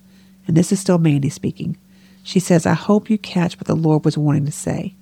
And 0.47 0.57
this 0.57 0.71
is 0.71 0.79
still 0.79 0.97
Mandy 0.97 1.29
speaking. 1.29 1.77
She 2.23 2.39
says, 2.39 2.65
I 2.65 2.73
hope 2.73 3.09
you 3.09 3.17
catch 3.17 3.55
what 3.55 3.67
the 3.67 3.75
Lord 3.75 4.03
was 4.03 4.17
wanting 4.17 4.45
to 4.45 4.51
say. 4.51 4.95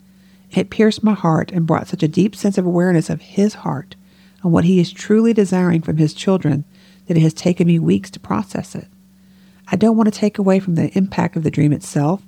It 0.51 0.69
pierced 0.69 1.03
my 1.03 1.13
heart 1.13 1.51
and 1.51 1.65
brought 1.65 1.87
such 1.87 2.03
a 2.03 2.07
deep 2.07 2.35
sense 2.35 2.57
of 2.57 2.65
awareness 2.65 3.09
of 3.09 3.21
His 3.21 3.55
heart 3.55 3.95
and 4.43 4.51
what 4.51 4.65
He 4.65 4.79
is 4.79 4.91
truly 4.91 5.33
desiring 5.33 5.81
from 5.81 5.97
His 5.97 6.13
children 6.13 6.65
that 7.07 7.17
it 7.17 7.21
has 7.21 7.33
taken 7.33 7.67
me 7.67 7.79
weeks 7.79 8.11
to 8.11 8.19
process 8.19 8.75
it. 8.75 8.87
I 9.67 9.75
don't 9.75 9.97
want 9.97 10.13
to 10.13 10.19
take 10.19 10.37
away 10.37 10.59
from 10.59 10.75
the 10.75 10.95
impact 10.97 11.35
of 11.35 11.43
the 11.43 11.51
dream 11.51 11.73
itself, 11.73 12.21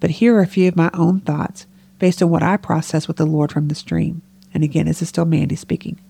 but 0.00 0.10
here 0.10 0.36
are 0.36 0.42
a 0.42 0.46
few 0.46 0.68
of 0.68 0.76
my 0.76 0.90
own 0.92 1.20
thoughts 1.20 1.66
based 1.98 2.22
on 2.22 2.30
what 2.30 2.42
I 2.42 2.56
processed 2.56 3.08
with 3.08 3.16
the 3.16 3.26
Lord 3.26 3.52
from 3.52 3.68
this 3.68 3.82
dream. 3.82 4.22
And 4.52 4.62
again, 4.62 4.86
this 4.86 5.00
is 5.00 5.08
still 5.08 5.24
Mandy 5.24 5.56
speaking. 5.56 6.00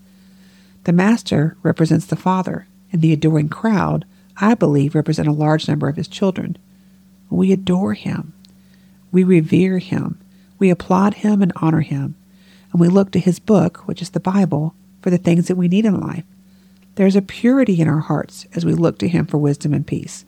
The 0.83 0.91
Master 0.91 1.55
represents 1.63 2.05
the 2.05 2.15
Father, 2.15 2.67
and 2.91 3.01
the 3.01 3.13
adoring 3.13 3.47
crowd, 3.47 4.05
I 4.37 4.55
believe, 4.55 4.95
represent 4.95 5.27
a 5.27 5.31
large 5.31 5.67
number 5.67 5.87
of 5.87 5.95
his 5.95 6.07
children. 6.07 6.57
We 7.29 7.53
adore 7.53 7.93
him. 7.93 8.33
We 9.11 9.23
revere 9.23 9.79
him. 9.79 10.19
We 10.59 10.69
applaud 10.69 11.15
him 11.15 11.41
and 11.41 11.53
honor 11.57 11.81
him. 11.81 12.15
And 12.71 12.81
we 12.81 12.87
look 12.87 13.11
to 13.11 13.19
his 13.19 13.39
book, 13.39 13.87
which 13.87 14.01
is 14.01 14.09
the 14.09 14.19
Bible, 14.19 14.75
for 15.01 15.09
the 15.09 15.17
things 15.17 15.47
that 15.47 15.55
we 15.55 15.67
need 15.67 15.85
in 15.85 15.99
life. 15.99 16.25
There 16.95 17.07
is 17.07 17.15
a 17.15 17.21
purity 17.21 17.79
in 17.79 17.87
our 17.87 18.01
hearts 18.01 18.47
as 18.53 18.65
we 18.65 18.73
look 18.73 18.97
to 18.99 19.07
him 19.07 19.25
for 19.25 19.37
wisdom 19.37 19.73
and 19.73 19.85
peace. 19.85 20.25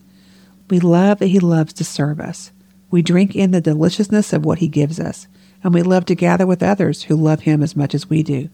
We 0.70 0.80
love 0.80 1.20
that 1.20 1.28
he 1.28 1.40
loves 1.40 1.74
to 1.74 1.84
serve 1.84 2.20
us. 2.20 2.52
We 2.90 3.02
drink 3.02 3.36
in 3.36 3.52
the 3.52 3.62
deliciousness 3.62 4.34
of 4.34 4.46
what 4.46 4.60
he 4.60 4.68
gives 4.68 5.00
us, 5.00 5.28
and 5.64 5.74
we 5.74 5.82
love 5.82 6.06
to 6.06 6.16
gather 6.16 6.48
with 6.48 6.64
others 6.64 7.04
who 7.04 7.16
love 7.16 7.42
him 7.42 7.62
as 7.62 7.76
much 7.76 7.94
as 7.94 8.10
we 8.10 8.24
do. 8.24 8.50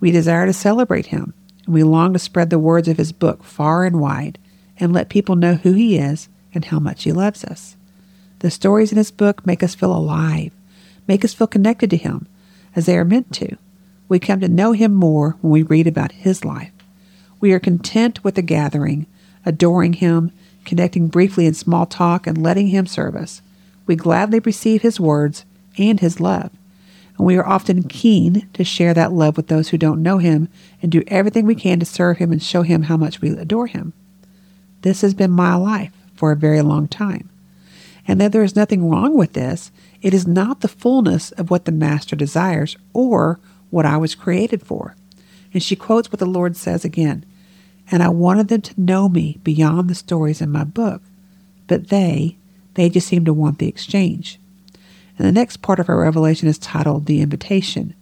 We 0.00 0.10
desire 0.10 0.46
to 0.46 0.52
celebrate 0.52 1.06
him, 1.06 1.34
and 1.64 1.74
we 1.74 1.82
long 1.82 2.12
to 2.12 2.18
spread 2.18 2.50
the 2.50 2.58
words 2.58 2.88
of 2.88 2.96
his 2.96 3.12
book 3.12 3.44
far 3.44 3.84
and 3.84 4.00
wide 4.00 4.38
and 4.78 4.92
let 4.92 5.08
people 5.08 5.36
know 5.36 5.54
who 5.54 5.72
he 5.72 5.96
is 5.96 6.28
and 6.54 6.64
how 6.64 6.80
much 6.80 7.04
he 7.04 7.12
loves 7.12 7.44
us. 7.44 7.76
The 8.40 8.50
stories 8.50 8.90
in 8.90 8.98
his 8.98 9.12
book 9.12 9.46
make 9.46 9.62
us 9.62 9.74
feel 9.74 9.94
alive, 9.94 10.52
make 11.06 11.24
us 11.24 11.34
feel 11.34 11.46
connected 11.46 11.90
to 11.90 11.96
him, 11.96 12.26
as 12.74 12.86
they 12.86 12.98
are 12.98 13.04
meant 13.04 13.32
to. 13.34 13.56
We 14.08 14.18
come 14.18 14.40
to 14.40 14.48
know 14.48 14.72
him 14.72 14.94
more 14.94 15.36
when 15.40 15.52
we 15.52 15.62
read 15.62 15.86
about 15.86 16.12
his 16.12 16.44
life. 16.44 16.72
We 17.40 17.52
are 17.52 17.60
content 17.60 18.24
with 18.24 18.34
the 18.34 18.42
gathering, 18.42 19.06
adoring 19.46 19.94
him, 19.94 20.32
connecting 20.64 21.08
briefly 21.08 21.46
in 21.46 21.54
small 21.54 21.86
talk, 21.86 22.26
and 22.26 22.42
letting 22.42 22.68
him 22.68 22.86
serve 22.86 23.16
us. 23.16 23.42
We 23.86 23.96
gladly 23.96 24.38
receive 24.38 24.82
his 24.82 25.00
words 25.00 25.44
and 25.78 26.00
his 26.00 26.20
love 26.20 26.50
and 27.22 27.26
we 27.26 27.36
are 27.36 27.46
often 27.46 27.84
keen 27.84 28.48
to 28.52 28.64
share 28.64 28.94
that 28.94 29.12
love 29.12 29.36
with 29.36 29.48
those 29.48 29.68
who 29.68 29.78
don't 29.78 30.02
know 30.02 30.18
him 30.18 30.48
and 30.80 30.90
do 30.90 31.04
everything 31.06 31.46
we 31.46 31.54
can 31.54 31.78
to 31.80 31.86
serve 31.86 32.18
him 32.18 32.32
and 32.32 32.42
show 32.42 32.62
him 32.62 32.82
how 32.82 32.96
much 32.96 33.20
we 33.20 33.30
adore 33.30 33.66
him. 33.66 33.92
This 34.80 35.02
has 35.02 35.14
been 35.14 35.30
my 35.30 35.54
life 35.54 35.92
for 36.14 36.32
a 36.32 36.36
very 36.36 36.62
long 36.62 36.88
time. 36.88 37.28
And 38.08 38.20
though 38.20 38.28
there 38.28 38.42
is 38.42 38.56
nothing 38.56 38.90
wrong 38.90 39.16
with 39.16 39.34
this, 39.34 39.70
it 40.00 40.12
is 40.12 40.26
not 40.26 40.60
the 40.60 40.68
fullness 40.68 41.30
of 41.32 41.50
what 41.50 41.64
the 41.64 41.70
Master 41.72 42.16
desires 42.16 42.76
or 42.92 43.38
what 43.70 43.86
I 43.86 43.96
was 43.96 44.16
created 44.16 44.62
for. 44.62 44.96
And 45.54 45.62
she 45.62 45.76
quotes 45.76 46.10
what 46.10 46.18
the 46.18 46.26
Lord 46.26 46.56
says 46.56 46.84
again 46.84 47.24
And 47.92 48.02
I 48.02 48.08
wanted 48.08 48.48
them 48.48 48.62
to 48.62 48.80
know 48.80 49.08
me 49.10 49.38
beyond 49.44 49.88
the 49.88 49.94
stories 49.94 50.40
in 50.40 50.50
my 50.50 50.64
book, 50.64 51.02
but 51.66 51.88
they, 51.88 52.38
they 52.74 52.88
just 52.88 53.06
seem 53.06 53.26
to 53.26 53.34
want 53.34 53.58
the 53.58 53.68
exchange. 53.68 54.40
And 55.18 55.28
the 55.28 55.32
next 55.32 55.58
part 55.58 55.78
of 55.78 55.88
her 55.88 55.98
revelation 56.00 56.48
is 56.48 56.58
titled 56.58 57.04
The 57.04 57.20
Invitation. 57.20 57.94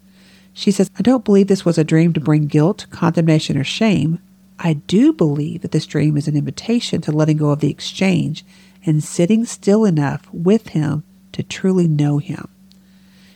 She 0.54 0.70
says, 0.70 0.92
I 0.96 1.02
don't 1.02 1.24
believe 1.24 1.48
this 1.48 1.64
was 1.64 1.76
a 1.76 1.82
dream 1.82 2.12
to 2.12 2.20
bring 2.20 2.46
guilt, 2.46 2.86
condemnation, 2.90 3.58
or 3.58 3.64
shame. 3.64 4.20
I 4.60 4.74
do 4.74 5.12
believe 5.12 5.62
that 5.62 5.72
this 5.72 5.86
dream 5.86 6.16
is 6.16 6.28
an 6.28 6.36
invitation 6.36 7.00
to 7.02 7.12
letting 7.12 7.38
go 7.38 7.50
of 7.50 7.58
the 7.58 7.70
exchange 7.70 8.44
and 8.86 9.02
sitting 9.02 9.44
still 9.44 9.84
enough 9.84 10.28
with 10.32 10.68
Him 10.68 11.02
to 11.32 11.42
truly 11.42 11.88
know 11.88 12.18
Him. 12.18 12.48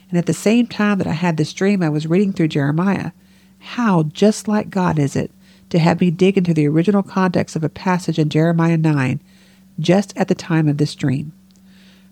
And 0.09 0.19
at 0.19 0.27
the 0.27 0.33
same 0.33 0.69
time 0.69 0.99
that 0.99 1.07
I 1.09 1.13
had 1.13 1.37
this 1.37 1.53
dream, 1.53 1.83
I 1.83 1.89
was 1.89 2.07
reading 2.07 2.33
through 2.33 2.49
Jeremiah. 2.49 3.11
How 3.59 4.05
just 4.05 4.47
like 4.47 4.71
God 4.71 5.01
is 5.01 5.17
it 5.17 5.33
to 5.75 5.81
have 5.81 6.01
me 6.01 6.09
dig 6.09 6.39
into 6.39 6.55
the 6.55 6.69
original 6.69 7.03
context 7.03 7.57
of 7.57 7.65
a 7.65 7.69
passage 7.69 8.17
in 8.17 8.29
Jeremiah 8.29 8.77
9 8.77 9.19
just 9.81 10.17
at 10.17 10.29
the 10.29 10.35
time 10.37 10.69
of 10.69 10.79
this 10.79 10.95
dream. 10.95 11.33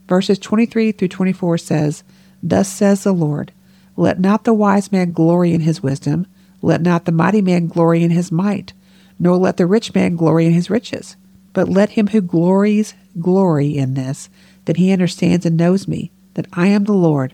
Verses 0.09 0.37
23 0.41 0.91
through 0.91 1.07
24 1.07 1.59
says, 1.59 2.03
Thus 2.43 2.69
says 2.69 3.05
the 3.05 3.13
Lord, 3.13 3.53
Let 3.97 4.19
not 4.19 4.43
the 4.43 4.53
wise 4.53 4.91
man 4.91 5.13
glory 5.13 5.53
in 5.53 5.61
his 5.61 5.81
wisdom, 5.81 6.27
let 6.61 6.83
not 6.83 7.05
the 7.05 7.13
mighty 7.13 7.41
man 7.41 7.69
glory 7.69 8.03
in 8.03 8.11
his 8.11 8.33
might, 8.33 8.73
nor 9.17 9.37
let 9.37 9.59
the 9.59 9.67
rich 9.67 9.95
man 9.95 10.17
glory 10.17 10.47
in 10.47 10.53
his 10.53 10.69
riches. 10.69 11.17
But 11.53 11.69
let 11.69 11.91
him 11.91 12.09
who 12.09 12.21
glories 12.21 12.95
glory 13.21 13.77
in 13.77 13.95
this, 13.95 14.29
that 14.65 14.77
he 14.77 14.91
understands 14.91 15.47
and 15.47 15.57
knows 15.57 15.87
me, 15.87 16.11
that 16.35 16.49
I 16.53 16.67
am 16.67 16.83
the 16.83 16.95
Lord, 16.95 17.33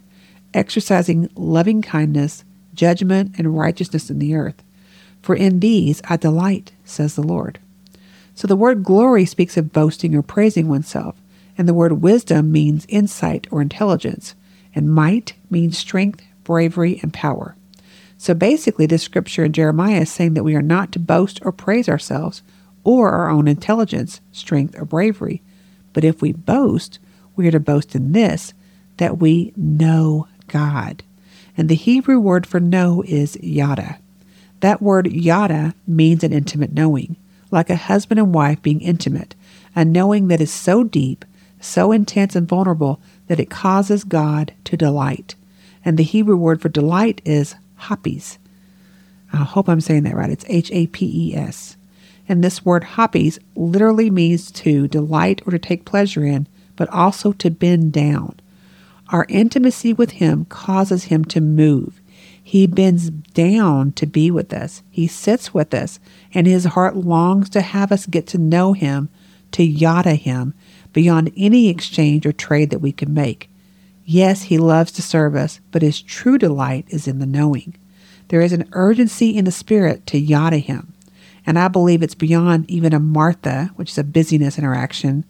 exercising 0.52 1.30
loving 1.36 1.80
kindness, 1.80 2.44
judgment, 2.74 3.36
and 3.38 3.56
righteousness 3.56 4.10
in 4.10 4.18
the 4.18 4.34
earth. 4.34 4.62
For 5.28 5.34
in 5.34 5.60
these 5.60 6.00
I 6.08 6.16
delight, 6.16 6.72
says 6.86 7.14
the 7.14 7.22
Lord. 7.22 7.58
So 8.34 8.46
the 8.46 8.56
word 8.56 8.82
glory 8.82 9.26
speaks 9.26 9.58
of 9.58 9.74
boasting 9.74 10.14
or 10.14 10.22
praising 10.22 10.68
oneself 10.68 11.16
and 11.58 11.68
the 11.68 11.74
word 11.74 12.00
wisdom 12.00 12.50
means 12.50 12.86
insight 12.88 13.46
or 13.50 13.60
intelligence, 13.60 14.34
and 14.74 14.90
might 14.90 15.34
means 15.50 15.76
strength, 15.76 16.22
bravery, 16.44 16.98
and 17.02 17.12
power. 17.12 17.54
So 18.16 18.32
basically, 18.32 18.86
this 18.86 19.02
scripture 19.02 19.44
in 19.44 19.52
Jeremiah 19.52 20.00
is 20.00 20.10
saying 20.10 20.32
that 20.32 20.44
we 20.44 20.54
are 20.54 20.62
not 20.62 20.92
to 20.92 20.98
boast 20.98 21.40
or 21.42 21.52
praise 21.52 21.90
ourselves 21.90 22.42
or 22.82 23.10
our 23.10 23.28
own 23.28 23.48
intelligence, 23.48 24.22
strength, 24.32 24.78
or 24.78 24.86
bravery. 24.86 25.42
But 25.92 26.04
if 26.04 26.22
we 26.22 26.32
boast, 26.32 27.00
we 27.36 27.46
are 27.46 27.50
to 27.50 27.60
boast 27.60 27.94
in 27.94 28.12
this 28.12 28.54
that 28.96 29.18
we 29.18 29.52
know 29.58 30.26
God. 30.46 31.02
And 31.54 31.68
the 31.68 31.74
Hebrew 31.74 32.18
word 32.18 32.46
for 32.46 32.60
know 32.60 33.04
is 33.06 33.36
yada. 33.42 33.98
That 34.60 34.82
word 34.82 35.12
yada 35.12 35.74
means 35.86 36.24
an 36.24 36.32
intimate 36.32 36.72
knowing, 36.72 37.16
like 37.50 37.70
a 37.70 37.76
husband 37.76 38.18
and 38.18 38.34
wife 38.34 38.60
being 38.60 38.80
intimate, 38.80 39.34
a 39.76 39.84
knowing 39.84 40.28
that 40.28 40.40
is 40.40 40.52
so 40.52 40.84
deep, 40.84 41.24
so 41.60 41.92
intense 41.92 42.34
and 42.34 42.48
vulnerable 42.48 43.00
that 43.28 43.40
it 43.40 43.50
causes 43.50 44.04
God 44.04 44.52
to 44.64 44.76
delight. 44.76 45.34
And 45.84 45.96
the 45.96 46.02
Hebrew 46.02 46.36
word 46.36 46.60
for 46.60 46.68
delight 46.68 47.20
is 47.24 47.54
hapes. 47.82 48.38
I 49.32 49.38
hope 49.38 49.68
I'm 49.68 49.80
saying 49.80 50.04
that 50.04 50.16
right. 50.16 50.30
It's 50.30 50.44
H 50.48 50.70
A 50.72 50.86
P 50.88 51.30
E 51.30 51.36
S. 51.36 51.76
And 52.28 52.42
this 52.42 52.64
word 52.64 52.84
hapes 52.84 53.38
literally 53.56 54.10
means 54.10 54.50
to 54.52 54.88
delight 54.88 55.40
or 55.46 55.50
to 55.52 55.58
take 55.58 55.84
pleasure 55.84 56.24
in, 56.24 56.46
but 56.76 56.88
also 56.90 57.32
to 57.32 57.50
bend 57.50 57.92
down. 57.92 58.38
Our 59.10 59.26
intimacy 59.28 59.92
with 59.92 60.12
Him 60.12 60.44
causes 60.46 61.04
Him 61.04 61.24
to 61.26 61.40
move. 61.40 62.00
He 62.48 62.66
bends 62.66 63.10
down 63.10 63.92
to 63.92 64.06
be 64.06 64.30
with 64.30 64.54
us. 64.54 64.82
He 64.90 65.06
sits 65.06 65.52
with 65.52 65.74
us, 65.74 66.00
and 66.32 66.46
His 66.46 66.64
heart 66.64 66.96
longs 66.96 67.50
to 67.50 67.60
have 67.60 67.92
us 67.92 68.06
get 68.06 68.26
to 68.28 68.38
know 68.38 68.72
Him, 68.72 69.10
to 69.52 69.62
yada 69.62 70.14
Him, 70.14 70.54
beyond 70.94 71.30
any 71.36 71.68
exchange 71.68 72.24
or 72.24 72.32
trade 72.32 72.70
that 72.70 72.78
we 72.78 72.90
can 72.90 73.12
make. 73.12 73.50
Yes, 74.06 74.44
He 74.44 74.56
loves 74.56 74.92
to 74.92 75.02
serve 75.02 75.36
us, 75.36 75.60
but 75.72 75.82
His 75.82 76.00
true 76.00 76.38
delight 76.38 76.86
is 76.88 77.06
in 77.06 77.18
the 77.18 77.26
knowing. 77.26 77.74
There 78.28 78.40
is 78.40 78.54
an 78.54 78.70
urgency 78.72 79.36
in 79.36 79.44
the 79.44 79.52
Spirit 79.52 80.06
to 80.06 80.18
yada 80.18 80.56
Him. 80.56 80.94
And 81.44 81.58
I 81.58 81.68
believe 81.68 82.02
it's 82.02 82.14
beyond 82.14 82.64
even 82.70 82.94
a 82.94 82.98
Martha, 82.98 83.72
which 83.76 83.90
is 83.90 83.98
a 83.98 84.04
busyness 84.04 84.58
interaction, 84.58 85.26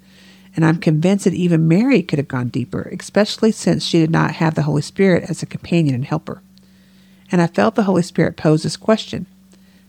and 0.54 0.64
I'm 0.64 0.78
convinced 0.78 1.24
that 1.24 1.34
even 1.34 1.66
Mary 1.66 2.00
could 2.00 2.20
have 2.20 2.28
gone 2.28 2.46
deeper, 2.46 2.82
especially 2.96 3.50
since 3.50 3.84
she 3.84 3.98
did 3.98 4.12
not 4.12 4.36
have 4.36 4.54
the 4.54 4.62
Holy 4.62 4.82
Spirit 4.82 5.28
as 5.28 5.42
a 5.42 5.46
companion 5.46 5.96
and 5.96 6.04
helper. 6.04 6.42
And 7.30 7.42
I 7.42 7.46
felt 7.46 7.74
the 7.74 7.82
Holy 7.82 8.02
Spirit 8.02 8.36
pose 8.36 8.62
this 8.62 8.76
question 8.76 9.26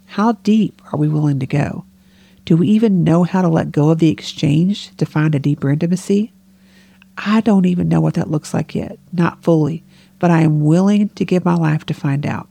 How 0.07 0.33
deep 0.33 0.81
are 0.91 0.99
we 0.99 1.07
willing 1.07 1.39
to 1.39 1.47
go? 1.47 1.85
Do 2.45 2.57
we 2.57 2.67
even 2.69 3.03
know 3.03 3.23
how 3.23 3.41
to 3.41 3.47
let 3.47 3.71
go 3.71 3.89
of 3.89 3.99
the 3.99 4.09
exchange 4.09 4.95
to 4.97 5.05
find 5.05 5.35
a 5.35 5.39
deeper 5.39 5.69
intimacy? 5.69 6.33
I 7.17 7.41
don't 7.41 7.65
even 7.65 7.89
know 7.89 8.01
what 8.01 8.13
that 8.15 8.31
looks 8.31 8.53
like 8.53 8.73
yet, 8.73 8.97
not 9.11 9.43
fully, 9.43 9.83
but 10.19 10.31
I 10.31 10.41
am 10.41 10.61
willing 10.63 11.09
to 11.09 11.25
give 11.25 11.45
my 11.45 11.53
life 11.53 11.85
to 11.87 11.93
find 11.93 12.25
out. 12.25 12.47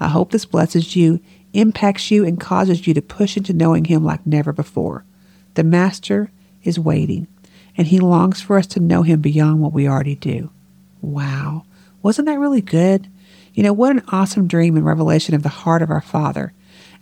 I 0.00 0.08
hope 0.08 0.30
this 0.30 0.46
blesses 0.46 0.96
you, 0.96 1.20
impacts 1.52 2.10
you, 2.10 2.24
and 2.24 2.40
causes 2.40 2.86
you 2.86 2.94
to 2.94 3.02
push 3.02 3.36
into 3.36 3.52
knowing 3.52 3.84
Him 3.84 4.02
like 4.02 4.26
never 4.26 4.52
before. 4.52 5.04
The 5.54 5.62
Master 5.62 6.30
is 6.64 6.78
waiting, 6.78 7.28
and 7.76 7.86
He 7.86 8.00
longs 8.00 8.40
for 8.40 8.56
us 8.56 8.66
to 8.68 8.80
know 8.80 9.02
Him 9.02 9.20
beyond 9.20 9.60
what 9.60 9.72
we 9.72 9.86
already 9.86 10.16
do. 10.16 10.50
Wow. 11.00 11.64
Wasn't 12.02 12.26
that 12.26 12.38
really 12.38 12.62
good? 12.62 13.08
You 13.54 13.62
know, 13.62 13.72
what 13.72 13.92
an 13.92 14.02
awesome 14.08 14.48
dream 14.48 14.76
and 14.76 14.84
revelation 14.84 15.34
of 15.34 15.42
the 15.42 15.48
heart 15.48 15.82
of 15.82 15.90
our 15.90 16.00
Father. 16.00 16.52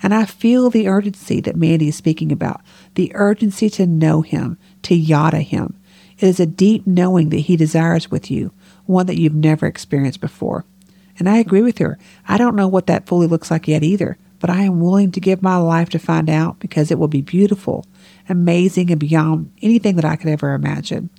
And 0.02 0.14
I 0.14 0.25
feel 0.25 0.71
the 0.71 0.88
urgency 0.88 1.40
that 1.40 1.57
Mandy 1.57 1.88
is 1.88 1.97
speaking 1.97 2.33
about 2.33 2.62
the 2.95 3.12
urgency 3.14 3.69
to 3.71 3.87
know 3.87 4.23
Him, 4.23 4.59
to 4.83 4.95
yada 4.95 5.40
Him. 5.40 5.78
It 6.19 6.26
is 6.26 6.40
a 6.40 6.47
deep 6.47 6.87
knowing 6.87 7.28
that 7.30 7.38
He 7.38 7.57
desires 7.57 8.11
with 8.11 8.30
you, 8.30 8.52
one 8.87 9.07
that 9.07 9.19
you've 9.19 9.35
never 9.35 9.66
experienced 9.66 10.21
before. 10.21 10.64
And 11.19 11.28
I 11.28 11.38
agree 11.38 11.62
with 11.62 11.78
her. 11.78 11.99
I 12.26 12.38
don't 12.38 12.57
know 12.57 12.69
what 12.69 12.87
that 12.87 13.07
fully 13.07 13.26
looks 13.26 13.50
like 13.50 13.69
yet 13.69 13.83
either, 13.83 14.16
but 14.38 14.49
I 14.49 14.62
am 14.62 14.80
willing 14.80 15.12
to 15.12 15.21
give 15.21 15.42
my 15.42 15.57
life 15.57 15.90
to 15.90 15.99
find 15.99 16.30
out 16.30 16.59
because 16.59 16.90
it 16.90 16.99
will 16.99 17.09
be 17.09 17.21
beautiful 17.21 17.85
amazing, 18.30 18.90
and 18.90 19.00
beyond 19.00 19.52
anything 19.61 19.97
that 19.97 20.04
I 20.04 20.16
could 20.16 20.30
ever 20.30 20.54
imagine. 20.54 21.11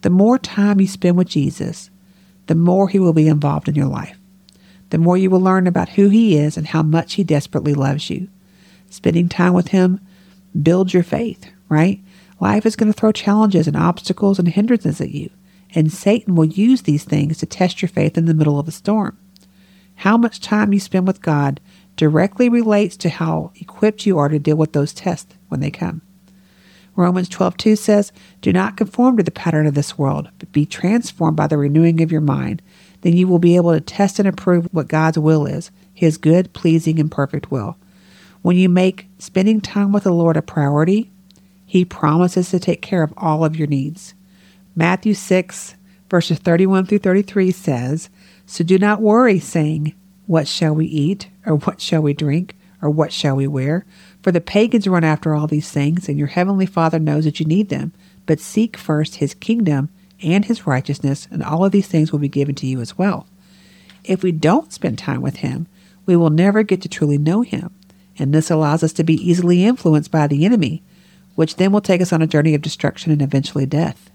The 0.00 0.10
more 0.10 0.38
time 0.38 0.80
you 0.80 0.86
spend 0.86 1.16
with 1.16 1.28
Jesus, 1.28 1.90
the 2.46 2.54
more 2.54 2.88
He 2.88 2.98
will 2.98 3.12
be 3.12 3.28
involved 3.28 3.68
in 3.68 3.74
your 3.74 3.86
life. 3.86 4.18
The 4.90 4.98
more 4.98 5.16
you 5.16 5.30
will 5.30 5.40
learn 5.40 5.66
about 5.66 5.90
who 5.90 6.08
He 6.08 6.36
is 6.36 6.56
and 6.56 6.68
how 6.68 6.82
much 6.82 7.14
He 7.14 7.24
desperately 7.24 7.74
loves 7.74 8.10
you. 8.10 8.28
Spending 8.90 9.28
time 9.28 9.54
with 9.54 9.68
Him 9.68 10.00
builds 10.60 10.92
your 10.92 11.02
faith, 11.02 11.50
right? 11.68 12.00
Life 12.40 12.66
is 12.66 12.76
going 12.76 12.92
to 12.92 12.98
throw 12.98 13.12
challenges 13.12 13.66
and 13.66 13.76
obstacles 13.76 14.38
and 14.38 14.48
hindrances 14.48 15.00
at 15.00 15.10
you, 15.10 15.30
and 15.74 15.92
Satan 15.92 16.34
will 16.34 16.46
use 16.46 16.82
these 16.82 17.04
things 17.04 17.38
to 17.38 17.46
test 17.46 17.82
your 17.82 17.88
faith 17.88 18.18
in 18.18 18.26
the 18.26 18.34
middle 18.34 18.58
of 18.58 18.66
a 18.66 18.72
storm. 18.72 19.16
How 19.96 20.16
much 20.16 20.40
time 20.40 20.72
you 20.72 20.80
spend 20.80 21.06
with 21.06 21.22
God 21.22 21.60
directly 22.00 22.48
relates 22.48 22.96
to 22.96 23.10
how 23.10 23.52
equipped 23.60 24.06
you 24.06 24.16
are 24.16 24.30
to 24.30 24.38
deal 24.38 24.56
with 24.56 24.72
those 24.72 24.94
tests 24.94 25.34
when 25.48 25.60
they 25.60 25.70
come. 25.70 26.00
Romans 26.96 27.28
12:2 27.28 27.76
says, 27.76 28.10
"Do 28.40 28.54
not 28.54 28.78
conform 28.78 29.18
to 29.18 29.22
the 29.22 29.30
pattern 29.30 29.66
of 29.66 29.74
this 29.74 29.98
world, 29.98 30.30
but 30.38 30.50
be 30.50 30.64
transformed 30.64 31.36
by 31.36 31.46
the 31.46 31.58
renewing 31.58 32.00
of 32.00 32.10
your 32.10 32.22
mind. 32.22 32.62
Then 33.02 33.16
you 33.16 33.26
will 33.26 33.38
be 33.38 33.56
able 33.56 33.72
to 33.72 33.80
test 33.80 34.18
and 34.18 34.28
approve 34.28 34.68
what 34.72 34.88
God's 34.88 35.18
will 35.18 35.46
is, 35.46 35.70
his 35.92 36.16
good, 36.16 36.52
pleasing, 36.52 36.98
and 36.98 37.10
perfect 37.10 37.50
will." 37.50 37.76
When 38.42 38.56
you 38.56 38.68
make 38.68 39.08
spending 39.18 39.60
time 39.60 39.92
with 39.92 40.04
the 40.04 40.12
Lord 40.12 40.36
a 40.36 40.42
priority, 40.42 41.10
he 41.66 41.84
promises 41.84 42.50
to 42.50 42.58
take 42.58 42.82
care 42.82 43.02
of 43.02 43.14
all 43.16 43.44
of 43.44 43.56
your 43.56 43.68
needs. 43.68 44.14
Matthew 44.74 45.14
6 45.14 45.74
verses 46.10 46.38
31 46.38 46.86
through 46.86 46.98
33 46.98 47.50
says, 47.50 48.08
"So 48.46 48.64
do 48.64 48.78
not 48.78 49.00
worry 49.00 49.38
saying, 49.38 49.92
what 50.26 50.48
shall 50.48 50.74
we 50.74 50.86
eat 50.86 51.28
or 51.46 51.56
what 51.56 51.80
shall 51.80 52.02
we 52.02 52.12
drink?" 52.12 52.56
or 52.82 52.88
what 52.88 53.12
shall 53.12 53.36
we 53.36 53.46
wear? 53.46 53.84
For 54.22 54.32
the 54.32 54.40
pagans 54.40 54.88
run 54.88 55.04
after 55.04 55.34
all 55.34 55.46
these 55.46 55.70
things, 55.70 56.08
and 56.08 56.18
your 56.18 56.28
heavenly 56.28 56.64
Father 56.66 56.98
knows 56.98 57.24
that 57.24 57.38
you 57.38 57.46
need 57.46 57.68
them. 57.68 57.92
But 58.24 58.40
seek 58.40 58.76
first 58.76 59.16
his 59.16 59.34
kingdom 59.34 59.90
and 60.22 60.44
his 60.44 60.66
righteousness, 60.66 61.28
and 61.30 61.42
all 61.42 61.64
of 61.64 61.72
these 61.72 61.88
things 61.88 62.12
will 62.12 62.18
be 62.18 62.28
given 62.28 62.54
to 62.56 62.66
you 62.66 62.80
as 62.80 62.96
well. 62.98 63.26
If 64.04 64.22
we 64.22 64.32
don't 64.32 64.72
spend 64.72 64.98
time 64.98 65.20
with 65.20 65.36
him, 65.36 65.66
we 66.06 66.16
will 66.16 66.30
never 66.30 66.62
get 66.62 66.82
to 66.82 66.88
truly 66.88 67.18
know 67.18 67.42
him, 67.42 67.70
and 68.18 68.32
this 68.32 68.50
allows 68.50 68.82
us 68.82 68.92
to 68.94 69.04
be 69.04 69.14
easily 69.14 69.64
influenced 69.64 70.10
by 70.10 70.26
the 70.26 70.44
enemy, 70.44 70.82
which 71.34 71.56
then 71.56 71.72
will 71.72 71.80
take 71.80 72.00
us 72.00 72.12
on 72.12 72.22
a 72.22 72.26
journey 72.26 72.54
of 72.54 72.62
destruction 72.62 73.12
and 73.12 73.22
eventually 73.22 73.66
death. 73.66 74.10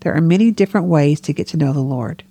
There 0.00 0.14
are 0.14 0.20
many 0.20 0.50
different 0.50 0.86
ways 0.86 1.20
to 1.22 1.32
get 1.32 1.48
to 1.48 1.56
know 1.56 1.72
the 1.72 1.80
Lord, 1.80 2.24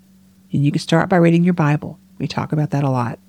and 0.52 0.64
you 0.64 0.72
can 0.72 0.80
start 0.80 1.10
by 1.10 1.18
reading 1.18 1.44
your 1.44 1.54
Bible. 1.54 1.98
We 2.20 2.28
talk 2.28 2.52
about 2.52 2.70
that 2.70 2.84
a 2.84 2.90
lot. 2.90 3.20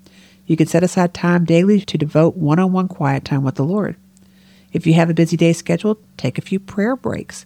You 0.45 0.55
can 0.55 0.67
set 0.67 0.83
aside 0.83 1.13
time 1.13 1.45
daily 1.45 1.81
to 1.81 1.97
devote 1.97 2.37
one 2.37 2.59
on 2.59 2.71
one 2.71 2.87
quiet 2.87 3.25
time 3.25 3.43
with 3.43 3.55
the 3.55 3.65
Lord. 3.65 3.95
If 4.71 4.85
you 4.85 4.93
have 4.93 5.09
a 5.09 5.15
busy 5.15 5.37
day 5.37 5.53
scheduled, 5.53 5.97
take 6.17 6.37
a 6.37 6.41
few 6.41 6.59
prayer 6.59 6.95
breaks. 6.95 7.45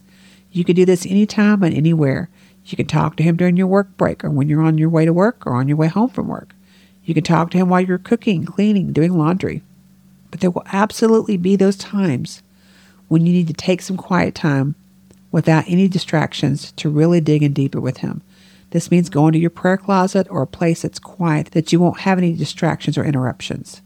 You 0.52 0.64
can 0.64 0.76
do 0.76 0.84
this 0.84 1.06
anytime 1.06 1.62
and 1.62 1.74
anywhere. 1.74 2.28
You 2.64 2.76
can 2.76 2.86
talk 2.86 3.16
to 3.16 3.22
Him 3.22 3.36
during 3.36 3.56
your 3.56 3.66
work 3.66 3.96
break 3.96 4.24
or 4.24 4.30
when 4.30 4.48
you're 4.48 4.62
on 4.62 4.78
your 4.78 4.88
way 4.88 5.04
to 5.04 5.12
work 5.12 5.46
or 5.46 5.54
on 5.54 5.68
your 5.68 5.76
way 5.76 5.88
home 5.88 6.10
from 6.10 6.28
work. 6.28 6.54
You 7.04 7.14
can 7.14 7.24
talk 7.24 7.50
to 7.50 7.58
Him 7.58 7.68
while 7.68 7.80
you're 7.80 7.98
cooking, 7.98 8.44
cleaning, 8.44 8.92
doing 8.92 9.16
laundry. 9.16 9.62
But 10.30 10.40
there 10.40 10.50
will 10.50 10.66
absolutely 10.66 11.36
be 11.36 11.56
those 11.56 11.76
times 11.76 12.42
when 13.08 13.26
you 13.26 13.32
need 13.32 13.48
to 13.48 13.54
take 13.54 13.82
some 13.82 13.96
quiet 13.96 14.34
time 14.34 14.74
without 15.32 15.64
any 15.66 15.88
distractions 15.88 16.72
to 16.72 16.90
really 16.90 17.20
dig 17.20 17.42
in 17.42 17.52
deeper 17.52 17.80
with 17.80 17.98
Him. 17.98 18.22
This 18.70 18.90
means 18.90 19.08
going 19.08 19.32
to 19.32 19.38
your 19.38 19.50
prayer 19.50 19.76
closet 19.76 20.28
or 20.30 20.42
a 20.42 20.46
place 20.46 20.82
that's 20.82 20.98
quiet 20.98 21.48
that 21.52 21.72
you 21.72 21.80
won't 21.80 22.00
have 22.00 22.18
any 22.18 22.32
distractions 22.32 22.96
or 22.96 23.04
interruptions. 23.04 23.82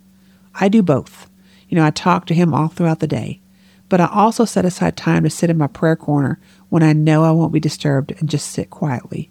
I 0.55 0.69
do 0.69 0.83
both. 0.83 1.29
You 1.69 1.77
know, 1.77 1.85
I 1.85 1.91
talk 1.91 2.27
to 2.27 2.35
him 2.35 2.53
all 2.53 2.69
throughout 2.69 3.01
the 3.01 3.07
day, 3.07 3.41
but 3.95 4.01
I 4.01 4.09
also 4.13 4.45
set 4.45 4.65
aside 4.65 4.97
time 4.97 5.23
to 5.23 5.31
sit 5.31 5.51
in 5.51 5.57
my 5.57 5.69
prayer 5.69 5.95
corner 5.95 6.41
when 6.69 6.83
I 6.83 6.93
know 6.93 7.23
I 7.23 7.31
won't 7.31 7.53
be 7.53 7.61
disturbed 7.61 8.13
and 8.19 8.29
just 8.29 8.51
sit 8.51 8.69
quietly. 8.69 9.31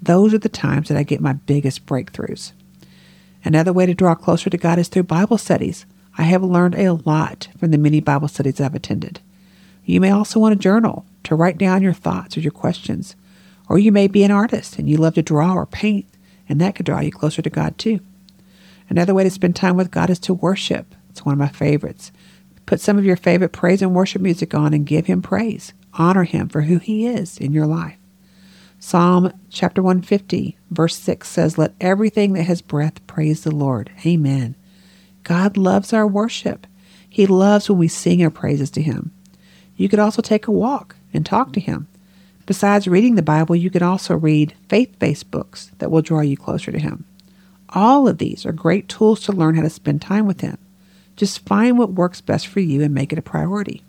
Those 0.00 0.32
are 0.32 0.38
the 0.38 0.48
times 0.48 0.86
that 0.86 0.96
I 0.96 1.02
get 1.02 1.20
my 1.20 1.32
biggest 1.32 1.84
breakthroughs. 1.84 2.52
Another 3.42 3.72
way 3.72 3.86
to 3.86 3.92
draw 3.92 4.14
closer 4.14 4.48
to 4.50 4.56
God 4.56 4.78
is 4.78 4.86
through 4.86 5.02
Bible 5.02 5.36
studies. 5.36 5.84
I 6.16 6.22
have 6.22 6.44
learned 6.44 6.76
a 6.76 6.92
lot 6.92 7.48
from 7.58 7.72
the 7.72 7.76
many 7.76 7.98
Bible 7.98 8.28
studies 8.28 8.60
I've 8.60 8.76
attended. 8.76 9.18
You 9.84 10.00
may 10.00 10.12
also 10.12 10.38
want 10.38 10.52
a 10.52 10.56
journal 10.56 11.04
to 11.24 11.34
write 11.34 11.58
down 11.58 11.82
your 11.82 11.92
thoughts 11.92 12.36
or 12.36 12.40
your 12.40 12.52
questions. 12.52 13.16
Or 13.68 13.80
you 13.80 13.90
may 13.90 14.06
be 14.06 14.22
an 14.22 14.30
artist 14.30 14.78
and 14.78 14.88
you 14.88 14.96
love 14.96 15.14
to 15.14 15.22
draw 15.22 15.54
or 15.54 15.66
paint, 15.66 16.06
and 16.48 16.60
that 16.60 16.76
could 16.76 16.86
draw 16.86 17.00
you 17.00 17.10
closer 17.10 17.42
to 17.42 17.50
God 17.50 17.78
too. 17.78 17.98
Another 18.88 19.12
way 19.12 19.24
to 19.24 19.30
spend 19.30 19.56
time 19.56 19.76
with 19.76 19.90
God 19.90 20.08
is 20.08 20.20
to 20.20 20.34
worship. 20.34 20.94
It's 21.10 21.24
one 21.24 21.32
of 21.32 21.38
my 21.40 21.48
favorites. 21.48 22.12
Put 22.66 22.80
some 22.80 22.98
of 22.98 23.04
your 23.04 23.16
favorite 23.16 23.52
praise 23.52 23.82
and 23.82 23.94
worship 23.94 24.22
music 24.22 24.54
on 24.54 24.72
and 24.72 24.86
give 24.86 25.06
Him 25.06 25.22
praise. 25.22 25.72
Honor 25.94 26.24
Him 26.24 26.48
for 26.48 26.62
who 26.62 26.78
He 26.78 27.06
is 27.06 27.38
in 27.38 27.52
your 27.52 27.66
life. 27.66 27.98
Psalm 28.78 29.32
chapter 29.48 29.82
150, 29.82 30.58
verse 30.70 30.96
6 30.96 31.28
says, 31.28 31.56
Let 31.56 31.74
everything 31.80 32.34
that 32.34 32.42
has 32.42 32.60
breath 32.60 33.06
praise 33.06 33.44
the 33.44 33.54
Lord. 33.54 33.90
Amen. 34.04 34.56
God 35.22 35.56
loves 35.56 35.92
our 35.92 36.06
worship. 36.06 36.66
He 37.08 37.26
loves 37.26 37.68
when 37.68 37.78
we 37.78 37.88
sing 37.88 38.22
our 38.22 38.30
praises 38.30 38.70
to 38.72 38.82
Him. 38.82 39.12
You 39.76 39.88
could 39.88 39.98
also 39.98 40.20
take 40.20 40.46
a 40.46 40.52
walk 40.52 40.96
and 41.12 41.24
talk 41.24 41.52
to 41.52 41.60
Him. 41.60 41.88
Besides 42.46 42.86
reading 42.86 43.14
the 43.14 43.22
Bible, 43.22 43.56
you 43.56 43.70
can 43.70 43.82
also 43.82 44.16
read 44.16 44.54
faith 44.68 44.98
based 44.98 45.30
books 45.30 45.70
that 45.78 45.90
will 45.90 46.02
draw 46.02 46.20
you 46.20 46.36
closer 46.36 46.70
to 46.70 46.78
Him. 46.78 47.04
All 47.70 48.06
of 48.06 48.18
these 48.18 48.44
are 48.44 48.52
great 48.52 48.88
tools 48.88 49.20
to 49.22 49.32
learn 49.32 49.54
how 49.54 49.62
to 49.62 49.70
spend 49.70 50.02
time 50.02 50.26
with 50.26 50.42
Him. 50.42 50.58
Just 51.16 51.46
find 51.46 51.78
what 51.78 51.92
works 51.92 52.20
best 52.20 52.46
for 52.46 52.60
you 52.60 52.82
and 52.82 52.92
make 52.92 53.12
it 53.12 53.18
a 53.18 53.22
priority. 53.22 53.82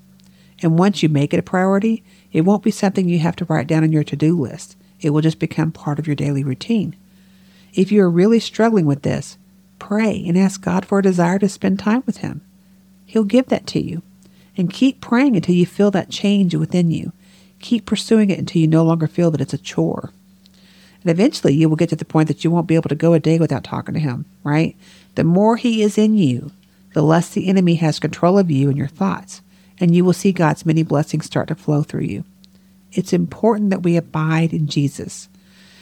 And 0.61 0.79
once 0.79 1.03
you 1.03 1.09
make 1.09 1.33
it 1.33 1.39
a 1.39 1.43
priority, 1.43 2.03
it 2.31 2.41
won't 2.41 2.63
be 2.63 2.71
something 2.71 3.09
you 3.09 3.19
have 3.19 3.35
to 3.37 3.45
write 3.45 3.67
down 3.67 3.83
on 3.83 3.91
your 3.91 4.03
to 4.05 4.15
do 4.15 4.39
list. 4.39 4.75
It 5.01 5.09
will 5.09 5.21
just 5.21 5.39
become 5.39 5.71
part 5.71 5.99
of 5.99 6.07
your 6.07 6.15
daily 6.15 6.43
routine. 6.43 6.95
If 7.73 7.91
you 7.91 8.01
are 8.03 8.09
really 8.09 8.39
struggling 8.39 8.85
with 8.85 9.01
this, 9.01 9.37
pray 9.79 10.23
and 10.25 10.37
ask 10.37 10.61
God 10.61 10.85
for 10.85 10.99
a 10.99 11.03
desire 11.03 11.39
to 11.39 11.49
spend 11.49 11.79
time 11.79 12.03
with 12.05 12.17
Him. 12.17 12.41
He'll 13.05 13.23
give 13.23 13.47
that 13.47 13.67
to 13.67 13.81
you. 13.81 14.01
And 14.57 14.71
keep 14.71 15.01
praying 15.01 15.35
until 15.35 15.55
you 15.55 15.65
feel 15.65 15.91
that 15.91 16.09
change 16.09 16.55
within 16.55 16.89
you. 16.89 17.11
Keep 17.59 17.85
pursuing 17.85 18.29
it 18.29 18.39
until 18.39 18.61
you 18.61 18.67
no 18.67 18.83
longer 18.83 19.07
feel 19.07 19.29
that 19.31 19.41
it's 19.41 19.53
a 19.53 19.57
chore. 19.57 20.11
And 21.01 21.11
eventually 21.11 21.53
you 21.53 21.67
will 21.67 21.75
get 21.75 21.89
to 21.89 21.95
the 21.95 22.05
point 22.05 22.29
that 22.29 22.43
you 22.43 22.49
won't 22.49 22.67
be 22.67 22.75
able 22.75 22.89
to 22.89 22.95
go 22.95 23.13
a 23.13 23.19
day 23.19 23.37
without 23.37 23.63
talking 23.63 23.93
to 23.93 23.99
him, 23.99 24.25
right? 24.43 24.75
The 25.15 25.23
more 25.25 25.57
he 25.57 25.83
is 25.83 25.97
in 25.97 26.15
you, 26.15 26.51
the 26.95 27.03
less 27.03 27.27
the 27.27 27.49
enemy 27.49 27.75
has 27.75 27.99
control 27.99 28.39
of 28.39 28.49
you 28.49 28.69
and 28.69 28.77
your 28.77 28.87
thoughts, 28.87 29.41
and 29.81 29.93
you 29.93 30.05
will 30.05 30.13
see 30.13 30.31
God's 30.31 30.65
many 30.65 30.81
blessings 30.81 31.25
start 31.25 31.49
to 31.49 31.55
flow 31.55 31.83
through 31.83 32.05
you. 32.05 32.23
It's 32.93 33.11
important 33.11 33.69
that 33.71 33.83
we 33.83 33.97
abide 33.97 34.53
in 34.53 34.67
Jesus. 34.67 35.27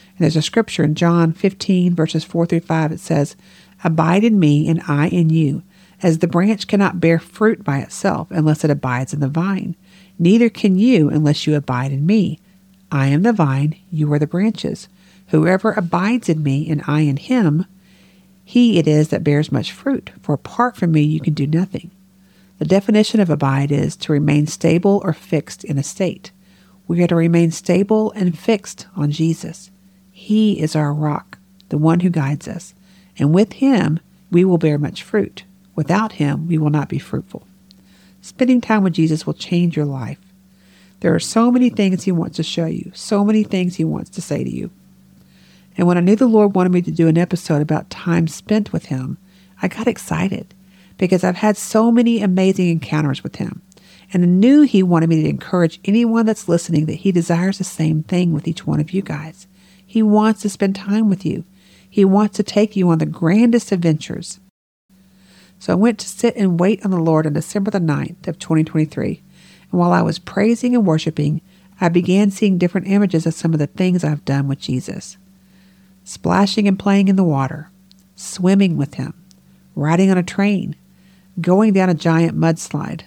And 0.08 0.18
there's 0.18 0.36
a 0.36 0.42
scripture 0.42 0.84
in 0.84 0.96
John 0.96 1.32
15, 1.32 1.94
verses 1.94 2.24
4 2.24 2.48
through 2.48 2.62
5. 2.62 2.94
It 2.94 3.00
says, 3.00 3.36
Abide 3.84 4.24
in 4.24 4.40
me, 4.40 4.68
and 4.68 4.82
I 4.88 5.08
in 5.10 5.30
you, 5.30 5.62
as 6.02 6.18
the 6.18 6.28
branch 6.28 6.66
cannot 6.66 7.00
bear 7.00 7.20
fruit 7.20 7.64
by 7.64 7.78
itself 7.78 8.32
unless 8.32 8.64
it 8.64 8.72
abides 8.72 9.14
in 9.14 9.20
the 9.20 9.28
vine. 9.28 9.76
Neither 10.18 10.50
can 10.50 10.80
you 10.80 11.10
unless 11.10 11.46
you 11.46 11.56
abide 11.56 11.92
in 11.92 12.08
me. 12.08 12.40
I 12.92 13.06
am 13.10 13.22
the 13.22 13.34
vine, 13.34 13.76
you 13.92 14.12
are 14.14 14.20
the 14.20 14.26
branches. 14.26 14.88
Whoever 15.28 15.74
abides 15.74 16.28
in 16.28 16.42
me, 16.42 16.68
and 16.72 16.82
I 16.88 17.02
in 17.02 17.18
him, 17.18 17.68
he 18.44 18.78
it 18.78 18.88
is 18.88 19.10
that 19.10 19.24
bears 19.24 19.52
much 19.52 19.72
fruit, 19.72 20.12
for 20.22 20.34
apart 20.34 20.76
from 20.76 20.92
me 20.92 21.02
you 21.02 21.20
can 21.20 21.34
do 21.34 21.48
nothing. 21.48 21.92
The 22.60 22.66
definition 22.66 23.20
of 23.20 23.30
abide 23.30 23.72
is 23.72 23.96
to 23.98 24.14
remain 24.14 24.48
stable 24.48 25.02
or 25.04 25.14
fixed 25.14 25.64
in 25.64 25.78
a 25.78 25.84
state. 25.84 26.32
We 26.88 27.02
are 27.02 27.08
to 27.08 27.16
remain 27.16 27.52
stable 27.52 28.12
and 28.12 28.38
fixed 28.38 28.88
on 28.96 29.12
Jesus. 29.12 29.72
He 30.12 30.60
is 30.60 30.76
our 30.76 30.94
rock, 30.94 31.38
the 31.70 31.78
one 31.78 32.02
who 32.02 32.10
guides 32.10 32.48
us, 32.48 32.74
and 33.18 33.34
with 33.34 33.54
him 33.54 34.00
we 34.30 34.46
will 34.46 34.58
bear 34.58 34.78
much 34.78 35.04
fruit. 35.04 35.44
Without 35.76 36.14
him 36.14 36.48
we 36.48 36.58
will 36.58 36.70
not 36.70 36.90
be 36.90 37.00
fruitful. 37.00 37.48
Spending 38.22 38.62
time 38.62 38.84
with 38.84 38.94
Jesus 38.94 39.26
will 39.26 39.34
change 39.34 39.76
your 39.76 39.86
life. 39.86 40.20
There 41.00 41.14
are 41.14 41.20
so 41.20 41.52
many 41.52 41.70
things 41.70 42.04
he 42.04 42.12
wants 42.12 42.38
to 42.38 42.44
show 42.44 42.66
you, 42.66 42.92
so 42.94 43.26
many 43.26 43.44
things 43.44 43.76
he 43.76 43.84
wants 43.84 44.10
to 44.12 44.22
say 44.22 44.44
to 44.44 44.50
you. 44.50 44.70
And 45.78 45.88
when 45.88 45.98
I 45.98 46.02
knew 46.02 46.16
the 46.16 46.28
Lord 46.28 46.56
wanted 46.56 46.72
me 46.72 46.82
to 46.84 46.92
do 46.92 47.08
an 47.08 47.18
episode 47.18 47.62
about 47.62 47.90
time 47.90 48.28
spent 48.28 48.72
with 48.72 48.86
him, 48.86 49.18
I 49.62 49.68
got 49.68 49.88
excited 49.88 50.54
because 50.98 51.24
I've 51.24 51.38
had 51.38 51.58
so 51.58 51.92
many 51.92 52.22
amazing 52.22 52.70
encounters 52.70 53.24
with 53.24 53.38
him. 53.38 53.62
And 54.12 54.24
I 54.24 54.28
knew 54.28 54.62
he 54.62 54.84
wanted 54.84 55.10
me 55.10 55.24
to 55.24 55.30
encourage 55.30 55.80
anyone 55.86 56.26
that's 56.26 56.48
listening 56.48 56.86
that 56.86 56.94
he 56.94 57.12
desires 57.12 57.58
the 57.58 57.64
same 57.64 58.04
thing 58.04 58.34
with 58.34 58.48
each 58.48 58.68
one 58.68 58.80
of 58.80 58.92
you 58.92 59.02
guys. 59.02 59.48
He 59.86 60.04
wants 60.04 60.42
to 60.42 60.50
spend 60.50 60.76
time 60.76 61.10
with 61.10 61.26
you. 61.26 61.44
He 61.90 62.06
wants 62.06 62.38
to 62.38 62.44
take 62.44 62.76
you 62.76 62.90
on 62.90 63.00
the 63.00 63.06
grandest 63.06 63.72
adventures. 63.72 64.40
So 65.60 65.74
I 65.74 65.76
went 65.76 66.00
to 66.00 66.08
sit 66.08 66.36
and 66.36 66.60
wait 66.60 66.84
on 66.84 66.92
the 66.92 67.00
Lord 67.00 67.26
on 67.26 67.34
December 67.34 67.72
the 67.72 67.80
9th 67.80 68.28
of 68.28 68.38
2023. 68.38 69.22
And 69.72 69.80
while 69.80 69.94
I 69.94 70.02
was 70.02 70.20
praising 70.20 70.76
and 70.76 70.86
worshiping, 70.86 71.42
I 71.80 71.90
began 71.90 72.32
seeing 72.32 72.58
different 72.58 72.88
images 72.88 73.26
of 73.26 73.34
some 73.34 73.54
of 73.54 73.60
the 73.60 73.68
things 73.68 74.04
I've 74.04 74.26
done 74.26 74.48
with 74.48 74.60
Jesus. 74.60 75.18
Splashing 76.04 76.68
and 76.68 76.78
playing 76.78 77.08
in 77.08 77.16
the 77.16 77.24
water, 77.24 77.70
swimming 78.16 78.76
with 78.76 78.96
him, 78.96 79.14
riding 79.76 80.12
on 80.12 80.18
a 80.18 80.24
train, 80.24 80.76
going 81.40 81.74
down 81.74 81.90
a 81.90 81.94
giant 81.94 82.38
mudslide, 82.38 83.04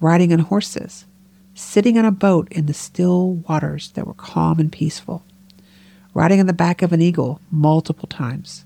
riding 0.00 0.32
on 0.32 0.40
horses, 0.40 1.06
sitting 1.54 1.98
on 1.98 2.04
a 2.04 2.12
boat 2.12 2.48
in 2.50 2.66
the 2.66 2.74
still 2.74 3.34
waters 3.48 3.90
that 3.92 4.06
were 4.06 4.14
calm 4.14 4.58
and 4.58 4.70
peaceful, 4.70 5.24
riding 6.14 6.40
on 6.40 6.46
the 6.46 6.52
back 6.52 6.82
of 6.82 6.92
an 6.92 7.00
eagle 7.00 7.40
multiple 7.50 8.06
times, 8.06 8.64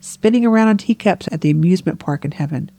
spinning 0.00 0.46
around 0.46 0.68
on 0.68 0.76
teacups 0.76 1.28
at 1.32 1.40
the 1.40 1.50
amusement 1.50 1.98
park 1.98 2.24
in 2.24 2.32
heaven, 2.32 2.70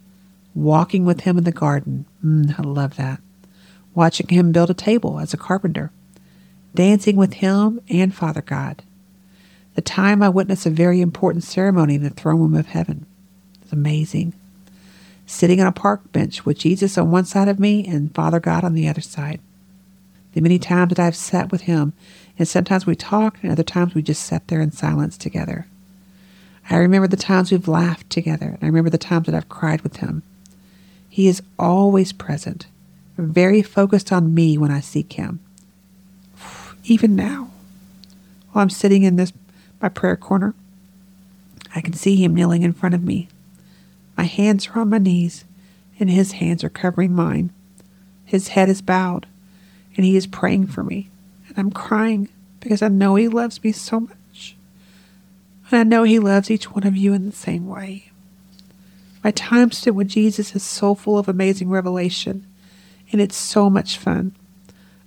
walking 0.56 1.06
with 1.06 1.22
him 1.22 1.38
in 1.38 1.44
the 1.44 1.52
garden. 1.52 2.06
Mm, 2.24 2.58
I 2.58 2.64
love 2.64 2.96
that. 2.96 3.20
Watching 3.94 4.30
him 4.30 4.52
build 4.52 4.70
a 4.70 4.74
table 4.74 5.20
as 5.20 5.34
a 5.34 5.38
carpenter, 5.38 5.92
dancing 6.74 7.16
with 7.16 7.34
him 7.34 7.82
and 7.90 8.14
Father 8.14 8.42
God. 8.42 8.84
The 9.80 9.84
time 9.84 10.22
I 10.22 10.28
witnessed 10.28 10.66
a 10.66 10.70
very 10.70 11.00
important 11.00 11.46
ceremony 11.46 11.96
in 11.96 12.04
the 12.04 12.10
throne 12.10 12.42
room 12.42 12.54
of 12.54 12.66
heaven. 12.66 13.06
It's 13.62 13.72
amazing 13.72 14.34
sitting 15.26 15.62
on 15.62 15.68
a 15.68 15.72
park 15.72 16.12
bench 16.12 16.46
with 16.46 16.60
Jesus 16.60 16.98
on 16.98 17.12
one 17.12 17.24
side 17.24 17.48
of 17.48 17.62
me 17.62 17.88
and 17.88 18.14
Father 18.14 18.42
God 18.42 18.66
on 18.66 18.74
the 18.74 18.90
other 18.90 19.00
side. 19.00 19.40
The 20.34 20.42
many 20.42 20.60
times 20.60 20.90
that 20.90 21.00
I've 21.00 21.16
sat 21.16 21.50
with 21.50 21.62
him, 21.62 21.94
and 22.38 22.46
sometimes 22.46 22.86
we 22.86 22.94
talked, 22.94 23.42
and 23.42 23.54
other 23.54 23.64
times 23.64 23.96
we 23.96 24.02
just 24.02 24.24
sat 24.24 24.50
there 24.50 24.60
in 24.60 24.74
silence 24.74 25.18
together. 25.18 25.66
I 26.70 26.76
remember 26.76 27.08
the 27.08 27.16
times 27.16 27.50
we've 27.50 27.66
laughed 27.66 28.10
together, 28.10 28.48
and 28.48 28.60
I 28.62 28.66
remember 28.66 28.90
the 28.90 28.98
times 28.98 29.28
that 29.28 29.36
I've 29.36 29.48
cried 29.48 29.80
with 29.84 29.96
him. 29.96 30.24
He 31.08 31.30
is 31.30 31.42
always 31.58 32.12
present, 32.12 32.68
very 33.18 33.62
focused 33.62 34.12
on 34.12 34.36
me 34.36 34.58
when 34.58 34.72
I 34.72 34.82
seek 34.82 35.14
him. 35.14 35.40
Even 36.84 37.16
now, 37.16 37.50
while 38.52 38.64
I'm 38.64 38.70
sitting 38.70 39.04
in 39.04 39.16
this 39.16 39.32
my 39.82 39.90
prayer 39.90 40.16
corner, 40.16 40.54
I 41.76 41.82
can 41.82 41.94
see 41.94 42.16
him 42.16 42.36
kneeling 42.36 42.64
in 42.64 42.74
front 42.74 42.96
of 42.96 43.04
me, 43.04 43.28
my 44.20 44.26
hands 44.26 44.68
are 44.68 44.80
on 44.80 44.90
my 44.90 44.98
knees, 44.98 45.46
and 45.98 46.10
his 46.10 46.34
hands 46.34 46.62
are 46.66 46.70
covering 46.70 47.16
mine. 47.16 47.54
His 48.26 48.50
head 48.50 48.68
is 48.68 48.82
bowed, 48.82 49.28
and 49.96 50.06
he 50.06 50.18
is 50.18 50.28
praying 50.28 50.68
for 50.68 50.84
me. 50.84 51.10
And 51.48 51.58
I'm 51.58 51.72
crying 51.72 52.28
because 52.60 52.82
I 52.82 52.90
know 52.90 53.16
he 53.16 53.30
loves 53.30 53.64
me 53.64 53.72
so 53.72 54.02
much. 54.02 54.58
And 55.72 55.80
I 55.80 55.84
know 55.84 56.04
he 56.04 56.20
loves 56.20 56.52
each 56.52 56.70
one 56.70 56.86
of 56.86 56.98
you 56.98 57.14
in 57.14 57.28
the 57.28 57.32
same 57.32 57.66
way. 57.66 58.12
My 59.24 59.32
time 59.32 59.72
spent 59.72 59.96
with 59.96 60.10
Jesus 60.10 60.54
is 60.54 60.64
so 60.64 60.96
full 60.96 61.18
of 61.18 61.30
amazing 61.30 61.70
revelation, 61.70 62.46
and 63.14 63.22
it's 63.22 63.38
so 63.38 63.70
much 63.70 63.98
fun. 63.98 64.36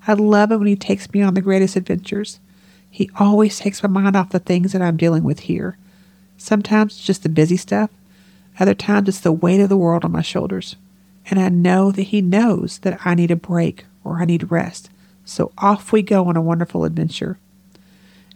I 0.07 0.15
love 0.15 0.51
it 0.53 0.57
when 0.57 0.69
he 0.69 0.77
takes 0.77 1.13
me 1.13 1.21
on 1.21 1.35
the 1.35 1.43
greatest 1.43 1.77
adventures. 1.77 2.41
He 2.93 3.11
always 3.19 3.59
takes 3.59 3.83
my 3.83 3.89
mind 3.89 4.17
off 4.17 4.29
the 4.29 4.39
things 4.39 4.73
that 4.73 4.83
I'm 4.83 4.99
dealing 4.99 5.25
with 5.25 5.41
here. 5.41 5.79
Sometimes 6.37 6.93
it's 6.93 7.05
just 7.05 7.23
the 7.23 7.31
busy 7.31 7.57
stuff, 7.57 7.89
other 8.61 8.75
times 8.75 9.09
it's 9.09 9.21
the 9.21 9.33
weight 9.33 9.61
of 9.61 9.71
the 9.71 9.79
world 9.79 10.05
on 10.05 10.13
my 10.13 10.21
shoulders. 10.21 10.77
And 11.25 11.41
I 11.41 11.49
know 11.49 11.91
that 11.91 12.03
He 12.03 12.21
knows 12.21 12.81
that 12.81 13.01
I 13.07 13.15
need 13.15 13.31
a 13.31 13.37
break 13.37 13.87
or 14.05 14.21
I 14.21 14.27
need 14.27 14.51
rest. 14.51 14.91
So 15.25 15.53
off 15.57 15.91
we 15.91 16.03
go 16.03 16.27
on 16.27 16.37
a 16.37 16.43
wonderful 16.43 16.85
adventure. 16.85 17.39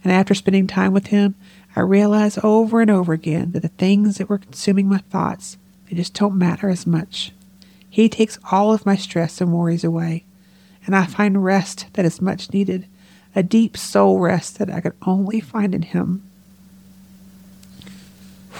And 0.03 0.11
after 0.11 0.33
spending 0.33 0.65
time 0.65 0.91
with 0.91 1.07
Him, 1.07 1.35
I 1.75 1.81
realize 1.81 2.39
over 2.43 2.81
and 2.81 2.89
over 2.89 3.13
again 3.13 3.51
that 3.51 3.61
the 3.61 3.67
things 3.67 4.17
that 4.17 4.27
were 4.27 4.39
consuming 4.39 4.89
my 4.89 4.99
thoughts, 5.09 5.57
they 5.87 5.95
just 5.95 6.15
don't 6.15 6.35
matter 6.35 6.67
as 6.67 6.87
much. 6.87 7.31
He 7.87 8.09
takes 8.09 8.39
all 8.51 8.73
of 8.73 8.87
my 8.87 8.95
stress 8.95 9.39
and 9.39 9.53
worries 9.53 9.83
away, 9.83 10.23
and 10.87 10.95
I 10.95 11.05
find 11.05 11.43
rest 11.43 11.85
that 11.93 12.05
is 12.05 12.21
much 12.21 12.51
needed, 12.51 12.87
a 13.37 13.43
deep 13.43 13.77
soul 13.77 14.17
rest 14.17 14.57
that 14.57 14.71
I 14.71 14.81
could 14.81 14.95
only 15.05 15.39
find 15.39 15.75
in 15.75 15.83
Him. 15.83 16.27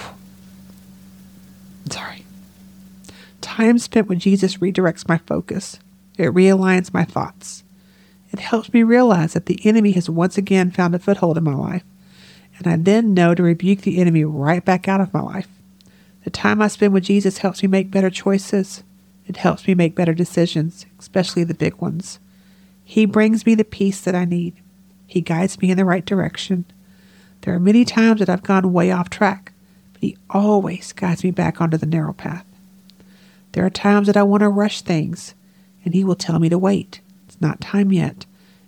Sorry. 1.90 2.24
Time 3.42 3.80
spent 3.80 4.08
with 4.08 4.20
Jesus 4.20 4.58
redirects 4.58 5.08
my 5.08 5.18
focus. 5.18 5.80
It 6.16 6.32
realigns 6.32 6.94
my 6.94 7.06
thoughts. 7.06 7.64
It 8.32 8.38
helps 8.38 8.72
me 8.72 8.84
realize 8.84 9.34
that 9.34 9.48
the 9.48 9.60
enemy 9.66 9.94
has 9.94 10.12
once 10.12 10.38
again 10.38 10.70
found 10.70 10.94
a 10.94 11.00
foothold 11.00 11.40
in 11.40 11.44
my 11.44 11.56
life, 11.56 11.84
and 12.60 12.68
I 12.68 12.76
then 12.76 13.16
know 13.16 13.34
to 13.34 13.42
rebuke 13.42 13.82
the 13.82 13.98
enemy 14.00 14.26
right 14.26 14.64
back 14.64 14.88
out 14.88 15.02
of 15.02 15.12
my 15.12 15.22
life. 15.22 15.48
The 16.24 16.30
time 16.30 16.62
I 16.62 16.68
spend 16.68 16.94
with 16.94 17.06
Jesus 17.06 17.40
helps 17.40 17.64
me 17.64 17.68
make 17.68 17.90
better 17.90 18.12
choices. 18.12 18.84
It 19.26 19.38
helps 19.38 19.68
me 19.68 19.74
make 19.74 19.96
better 19.96 20.14
decisions, 20.14 20.86
especially 21.00 21.46
the 21.46 21.56
big 21.56 21.78
ones. 21.78 22.20
He 22.84 23.08
brings 23.08 23.44
me 23.44 23.56
the 23.56 23.66
peace 23.66 24.02
that 24.02 24.14
I 24.14 24.26
need. 24.26 24.56
He 25.08 25.22
guides 25.22 25.60
me 25.62 25.72
in 25.72 25.78
the 25.78 25.86
right 25.86 26.06
direction. 26.06 26.66
There 27.42 27.56
are 27.56 27.60
many 27.60 27.86
times 27.86 28.20
that 28.20 28.30
I've 28.30 28.44
gone 28.44 28.74
way 28.74 28.92
off 28.92 29.10
track, 29.10 29.54
but 29.94 30.02
He 30.02 30.18
always 30.30 30.92
guides 30.92 31.24
me 31.24 31.32
back 31.32 31.62
onto 31.62 31.78
the 31.78 31.86
narrow 31.86 32.14
path. 32.14 32.46
There 33.54 33.66
are 33.66 33.72
times 33.72 34.08
that 34.08 34.18
I 34.18 34.24
want 34.24 34.42
to 34.42 34.50
rush 34.50 34.82
things, 34.82 35.34
and 35.86 35.94
He 35.94 36.04
will 36.04 36.16
tell 36.16 36.40
me 36.40 36.50
to 36.50 36.58
wait. 36.58 37.00
It's 37.26 37.40
not 37.40 37.62
time 37.62 37.92
yet, 37.92 38.26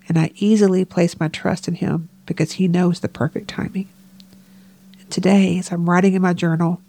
and 0.07 0.17
I 0.17 0.31
easily 0.35 0.85
place 0.85 1.19
my 1.19 1.27
trust 1.27 1.67
in 1.67 1.75
Him 1.75 2.07
because 2.25 2.53
He 2.53 2.67
knows 2.67 3.01
the 3.01 3.09
perfect 3.09 3.49
timing. 3.49 3.89
And 4.99 5.11
today, 5.11 5.59
as 5.59 5.71
I'm 5.71 5.89
writing 5.89 6.13
in 6.13 6.21
my 6.21 6.33
journal, 6.33 6.81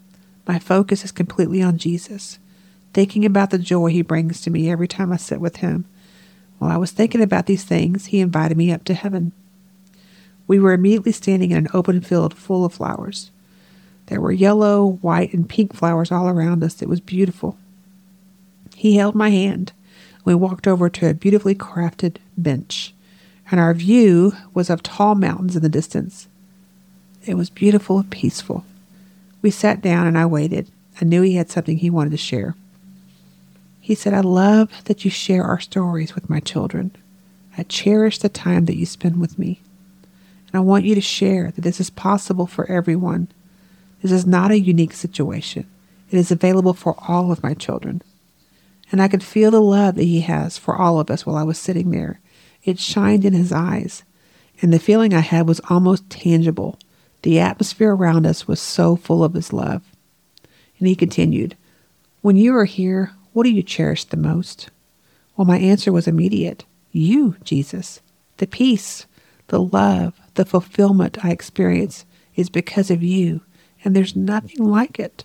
my 0.47 0.59
focus 0.59 1.05
is 1.05 1.13
completely 1.13 1.61
on 1.63 1.77
Jesus, 1.77 2.39
thinking 2.93 3.25
about 3.25 3.51
the 3.51 3.59
joy 3.59 3.89
He 3.91 4.03
brings 4.03 4.41
to 4.43 4.51
me 4.51 4.71
every 4.71 4.89
time 4.89 5.13
I 5.13 5.17
sit 5.17 5.41
with 5.41 5.57
Him. 5.57 5.87
While 6.61 6.71
I 6.71 6.77
was 6.77 6.91
thinking 6.91 7.23
about 7.23 7.47
these 7.47 7.65
things, 7.65 8.07
He 8.07 8.21
invited 8.21 8.59
me 8.59 8.71
up 8.71 8.85
to 8.85 8.93
heaven. 8.93 9.33
We 10.47 10.59
were 10.59 10.75
immediately 10.75 11.13
standing 11.13 11.53
in 11.53 11.57
an 11.57 11.69
open 11.73 12.03
field 12.03 12.35
full 12.35 12.67
of 12.67 12.75
flowers. 12.75 13.31
There 14.07 14.21
were 14.21 14.31
yellow, 14.31 14.99
white, 15.01 15.33
and 15.33 15.49
pink 15.49 15.75
flowers 15.75 16.13
all 16.13 16.29
around 16.29 16.63
us. 16.63 16.83
It 16.83 16.89
was 16.89 17.01
beautiful. 17.01 17.57
He 18.77 18.97
held 18.97 19.15
my 19.15 19.31
hand. 19.31 19.73
We 20.27 20.35
walked 20.35 20.69
over 20.69 20.91
to 20.91 21.09
a 21.09 21.15
beautifully 21.15 21.55
crafted 21.55 22.17
bench, 22.37 22.93
and 23.51 23.59
our 23.59 23.73
view 23.73 24.35
was 24.53 24.69
of 24.69 24.83
tall 24.83 25.15
mountains 25.15 25.57
in 25.57 25.63
the 25.63 25.71
distance. 25.71 26.29
It 27.25 27.39
was 27.39 27.49
beautiful 27.49 28.01
and 28.01 28.11
peaceful. 28.11 28.67
We 29.41 29.51
sat 29.51 29.81
down 29.81 30.07
and 30.07 30.19
I 30.19 30.27
waited. 30.27 30.69
I 31.01 31.07
knew 31.07 31.23
he 31.23 31.37
had 31.37 31.49
something 31.49 31.79
he 31.79 31.89
wanted 31.89 32.11
to 32.11 32.19
share. 32.19 32.55
He 33.81 33.95
said, 33.95 34.15
I 34.15 34.21
love 34.21 34.85
that 34.85 35.05
you 35.05 35.11
share 35.11 35.45
our 35.45 35.61
stories 35.61 36.15
with 36.15 36.31
my 36.31 36.41
children. 36.41 36.95
I 37.57 37.65
cherish 37.65 38.19
the 38.19 38.29
time 38.29 38.67
that 38.67 38.77
you 38.77 38.87
spend 38.87 39.21
with 39.21 39.39
me. 39.39 39.61
And 40.49 40.55
I 40.55 40.61
want 40.61 40.85
you 40.85 40.95
to 40.95 41.01
share 41.01 41.51
that 41.51 41.63
this 41.63 41.81
is 41.81 41.91
possible 41.91 42.47
for 42.47 42.71
everyone. 42.71 43.29
This 44.03 44.13
is 44.13 44.27
not 44.27 44.51
a 44.51 44.61
unique 44.61 44.93
situation. 44.93 45.67
It 46.11 46.19
is 46.19 46.31
available 46.31 46.75
for 46.75 46.97
all 47.09 47.31
of 47.31 47.43
my 47.43 47.55
children. 47.55 48.03
And 48.93 49.01
I 49.01 49.09
could 49.09 49.23
feel 49.23 49.51
the 49.51 49.61
love 49.61 49.95
that 49.95 50.05
he 50.05 50.23
has 50.23 50.59
for 50.59 50.77
all 50.77 50.99
of 50.99 51.11
us 51.11 51.25
while 51.25 51.37
I 51.37 51.45
was 51.45 51.59
sitting 51.59 51.91
there. 51.91 52.21
It 52.65 52.79
shined 52.79 53.25
in 53.25 53.33
his 53.33 53.53
eyes, 53.53 54.03
and 54.61 54.73
the 54.73 54.79
feeling 54.79 55.15
I 55.15 55.21
had 55.21 55.47
was 55.47 55.61
almost 55.71 56.11
tangible. 56.11 56.79
The 57.23 57.39
atmosphere 57.39 57.95
around 57.95 58.27
us 58.27 58.49
was 58.49 58.61
so 58.61 58.97
full 58.97 59.23
of 59.23 59.35
his 59.35 59.53
love. 59.53 59.83
And 60.79 60.89
he 60.89 60.95
continued, 60.95 61.57
When 62.23 62.37
you 62.37 62.55
are 62.57 62.65
here, 62.65 63.13
what 63.33 63.45
do 63.45 63.51
you 63.51 63.63
cherish 63.63 64.05
the 64.05 64.17
most? 64.17 64.71
Well, 65.37 65.47
my 65.47 65.59
answer 65.59 65.93
was 65.93 66.09
immediate 66.09 66.65
You, 66.93 67.37
Jesus. 67.45 68.01
The 68.39 68.47
peace, 68.47 69.07
the 69.49 69.61
love, 69.61 70.21
the 70.35 70.45
fulfillment 70.45 71.25
I 71.25 71.31
experience 71.31 72.05
is 72.35 72.51
because 72.51 72.91
of 72.91 73.03
you, 73.03 73.43
and 73.85 73.95
there's 73.95 74.17
nothing 74.17 74.65
like 74.65 74.99
it. 74.99 75.25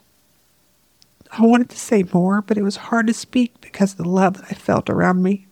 I 1.37 1.43
wanted 1.43 1.69
to 1.69 1.79
say 1.79 2.03
more, 2.13 2.41
but 2.41 2.57
it 2.57 2.63
was 2.63 2.75
hard 2.77 3.07
to 3.07 3.13
speak 3.13 3.59
because 3.61 3.91
of 3.91 3.97
the 3.97 4.09
love 4.09 4.37
that 4.37 4.45
I 4.49 4.53
felt 4.53 4.89
around 4.89 5.23
me. 5.23 5.47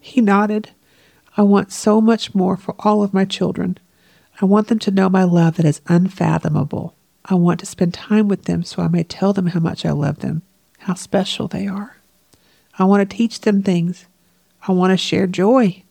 He 0.00 0.20
nodded. 0.20 0.70
I 1.36 1.42
want 1.42 1.72
so 1.72 2.00
much 2.00 2.34
more 2.34 2.56
for 2.56 2.74
all 2.80 3.02
of 3.02 3.14
my 3.14 3.24
children. 3.24 3.78
I 4.40 4.44
want 4.44 4.68
them 4.68 4.78
to 4.80 4.90
know 4.90 5.08
my 5.08 5.24
love 5.24 5.56
that 5.56 5.66
is 5.66 5.80
unfathomable. 5.86 6.94
I 7.24 7.34
want 7.34 7.60
to 7.60 7.66
spend 7.66 7.94
time 7.94 8.28
with 8.28 8.44
them 8.44 8.62
so 8.62 8.82
I 8.82 8.88
may 8.88 9.02
tell 9.04 9.32
them 9.32 9.46
how 9.48 9.60
much 9.60 9.86
I 9.86 9.92
love 9.92 10.18
them, 10.20 10.42
how 10.84 10.94
special 10.94 11.48
they 11.48 11.66
are. 11.66 11.96
I 12.78 12.84
want 12.84 13.08
to 13.08 13.16
teach 13.16 13.40
them 13.40 13.62
things. 13.62 14.06
I 14.68 14.72
want 14.72 14.90
to 14.90 14.96
share 14.98 15.26
joy. 15.26 15.82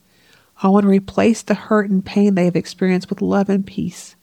I 0.62 0.67
want 0.67 0.84
to 0.84 0.89
replace 0.89 1.41
the 1.41 1.56
hurt 1.56 1.89
and 1.89 2.06
pain 2.06 2.36
they 2.36 2.45
have 2.45 2.56
experienced 2.56 3.10
with 3.10 3.21
love 3.21 3.49
and 3.49 3.65
peace. 3.65 4.15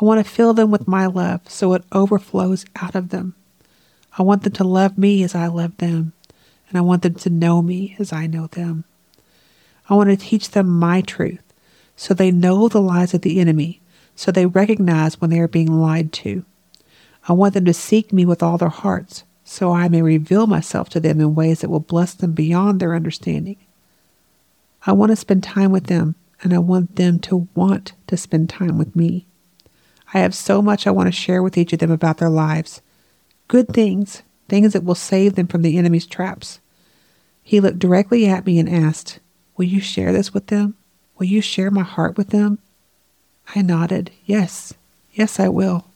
I 0.00 0.04
want 0.04 0.24
to 0.24 0.30
fill 0.30 0.54
them 0.54 0.70
with 0.70 0.88
my 0.88 1.04
love 1.04 1.42
so 1.48 1.74
it 1.74 1.84
overflows 1.92 2.64
out 2.76 2.94
of 2.94 3.10
them. 3.10 3.34
I 4.16 4.22
want 4.22 4.42
them 4.42 4.54
to 4.54 4.64
love 4.64 4.96
me 4.96 5.22
as 5.22 5.34
I 5.34 5.48
love 5.48 5.76
them, 5.76 6.14
and 6.68 6.78
I 6.78 6.80
want 6.80 7.02
them 7.02 7.14
to 7.16 7.30
know 7.30 7.60
me 7.60 7.94
as 7.98 8.10
I 8.10 8.26
know 8.26 8.46
them. 8.46 8.84
I 9.90 9.94
want 9.94 10.08
to 10.08 10.16
teach 10.16 10.50
them 10.50 10.66
my 10.68 11.02
truth 11.02 11.42
so 11.94 12.14
they 12.14 12.30
know 12.30 12.68
the 12.68 12.80
lies 12.80 13.12
of 13.12 13.20
the 13.20 13.38
enemy, 13.38 13.82
so 14.16 14.32
they 14.32 14.46
recognize 14.46 15.20
when 15.20 15.28
they 15.28 15.40
are 15.40 15.48
being 15.48 15.80
lied 15.80 16.10
to. 16.14 16.46
I 17.28 17.34
want 17.34 17.52
them 17.52 17.66
to 17.66 17.74
seek 17.74 18.14
me 18.14 18.24
with 18.24 18.42
all 18.42 18.56
their 18.56 18.70
hearts, 18.70 19.24
so 19.50 19.72
I 19.72 19.88
may 19.88 20.00
reveal 20.00 20.46
myself 20.46 20.88
to 20.90 21.00
them 21.00 21.20
in 21.20 21.34
ways 21.34 21.60
that 21.60 21.70
will 21.70 21.80
bless 21.80 22.14
them 22.14 22.34
beyond 22.34 22.78
their 22.78 22.94
understanding. 22.94 23.56
I 24.86 24.92
want 24.92 25.10
to 25.10 25.16
spend 25.16 25.42
time 25.42 25.72
with 25.72 25.88
them, 25.88 26.14
and 26.40 26.54
I 26.54 26.58
want 26.58 26.94
them 26.94 27.18
to 27.18 27.48
want 27.56 27.94
to 28.06 28.16
spend 28.16 28.48
time 28.48 28.78
with 28.78 28.94
me. 28.94 29.26
I 30.14 30.20
have 30.20 30.36
so 30.36 30.62
much 30.62 30.86
I 30.86 30.92
want 30.92 31.08
to 31.08 31.20
share 31.20 31.42
with 31.42 31.58
each 31.58 31.72
of 31.72 31.80
them 31.80 31.90
about 31.90 32.18
their 32.18 32.30
lives 32.30 32.80
good 33.48 33.66
things, 33.70 34.22
things 34.48 34.72
that 34.72 34.84
will 34.84 34.94
save 34.94 35.34
them 35.34 35.48
from 35.48 35.62
the 35.62 35.76
enemy's 35.76 36.06
traps. 36.06 36.60
He 37.42 37.58
looked 37.58 37.80
directly 37.80 38.26
at 38.26 38.46
me 38.46 38.60
and 38.60 38.68
asked, 38.68 39.18
Will 39.56 39.66
you 39.66 39.80
share 39.80 40.12
this 40.12 40.32
with 40.32 40.46
them? 40.46 40.76
Will 41.18 41.26
you 41.26 41.40
share 41.40 41.72
my 41.72 41.82
heart 41.82 42.16
with 42.16 42.28
them? 42.28 42.60
I 43.56 43.62
nodded, 43.62 44.12
Yes, 44.24 44.74
yes, 45.12 45.40
I 45.40 45.48
will. 45.48 45.86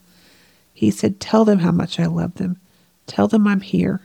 He 0.73 0.91
said, 0.91 1.21
Tell 1.21 1.45
them 1.45 1.61
how 1.61 1.71
much 1.71 2.01
I 2.01 2.07
love 2.07 2.35
them. 2.35 2.59
Tell 3.07 3.29
them 3.29 3.47
I'm 3.47 3.61
here. 3.61 4.01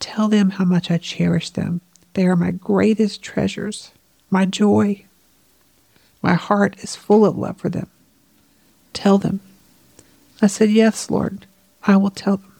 Tell 0.00 0.28
them 0.28 0.50
how 0.50 0.64
much 0.64 0.90
I 0.90 0.98
cherish 0.98 1.50
them. 1.50 1.80
They 2.14 2.26
are 2.26 2.36
my 2.36 2.50
greatest 2.50 3.22
treasures, 3.22 3.92
my 4.30 4.44
joy. 4.44 5.04
My 6.20 6.34
heart 6.34 6.76
is 6.78 6.96
full 6.96 7.24
of 7.24 7.36
love 7.36 7.58
for 7.58 7.68
them. 7.68 7.88
Tell 8.92 9.18
them. 9.18 9.40
I 10.40 10.46
said, 10.46 10.70
Yes, 10.70 11.10
Lord, 11.10 11.46
I 11.84 11.96
will 11.96 12.10
tell 12.10 12.38
them. 12.38 12.52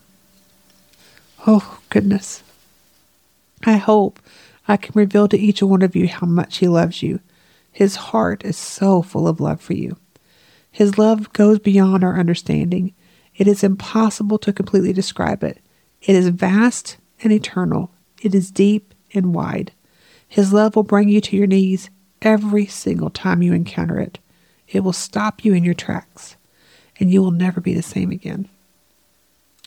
Oh, 1.47 1.79
goodness. 1.89 2.43
I 3.65 3.77
hope 3.77 4.21
I 4.69 4.77
can 4.77 4.93
reveal 4.95 5.29
to 5.29 5.39
each 5.39 5.63
one 5.63 5.83
of 5.83 5.97
you 5.97 6.09
how 6.09 6.27
much 6.27 6.59
He 6.59 6.69
loves 6.69 7.03
you. 7.03 7.21
His 7.71 7.97
heart 7.97 8.45
is 8.45 8.57
so 8.57 9.03
full 9.03 9.27
of 9.27 9.41
love 9.41 9.61
for 9.61 9.75
you. 9.75 9.97
His 10.71 10.99
love 10.99 11.33
goes 11.33 11.59
beyond 11.59 12.05
our 12.05 12.19
understanding. 12.19 12.95
It 13.43 13.49
is 13.49 13.65
impossible 13.65 14.39
to 14.39 14.53
completely 14.53 14.93
describe 14.93 15.43
it. 15.43 15.59
It 16.01 16.15
is 16.15 16.29
vast 16.29 16.97
and 17.25 17.33
eternal. 17.33 17.91
It 18.23 18.37
is 18.37 18.53
deep 18.53 18.95
and 19.15 19.35
wide. 19.35 19.73
His 20.29 20.53
love 20.53 20.77
will 20.77 20.85
bring 20.85 21.09
you 21.09 21.21
to 21.23 21.37
your 21.37 21.49
knees 21.49 21.91
every 22.21 22.67
single 22.67 23.11
time 23.11 23.43
you 23.43 23.53
encounter 23.53 23.99
it. 23.99 24.21
It 24.69 24.85
will 24.85 24.93
stop 24.93 25.45
you 25.45 25.55
in 25.55 25.65
your 25.65 25.75
tracks, 25.75 26.37
and 27.01 27.11
you 27.11 27.21
will 27.21 27.33
never 27.33 27.61
be 27.61 27.75
the 27.75 27.83
same 27.83 28.13
again. 28.13 28.49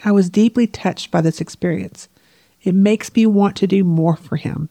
I 0.06 0.14
was 0.14 0.30
deeply 0.30 0.68
touched 0.68 1.12
by 1.12 1.20
this 1.20 1.42
experience. 1.42 2.08
It 2.64 2.76
makes 2.76 3.14
me 3.14 3.26
want 3.26 3.58
to 3.58 3.68
do 3.68 3.84
more 3.84 4.16
for 4.16 4.38
him. 4.38 4.70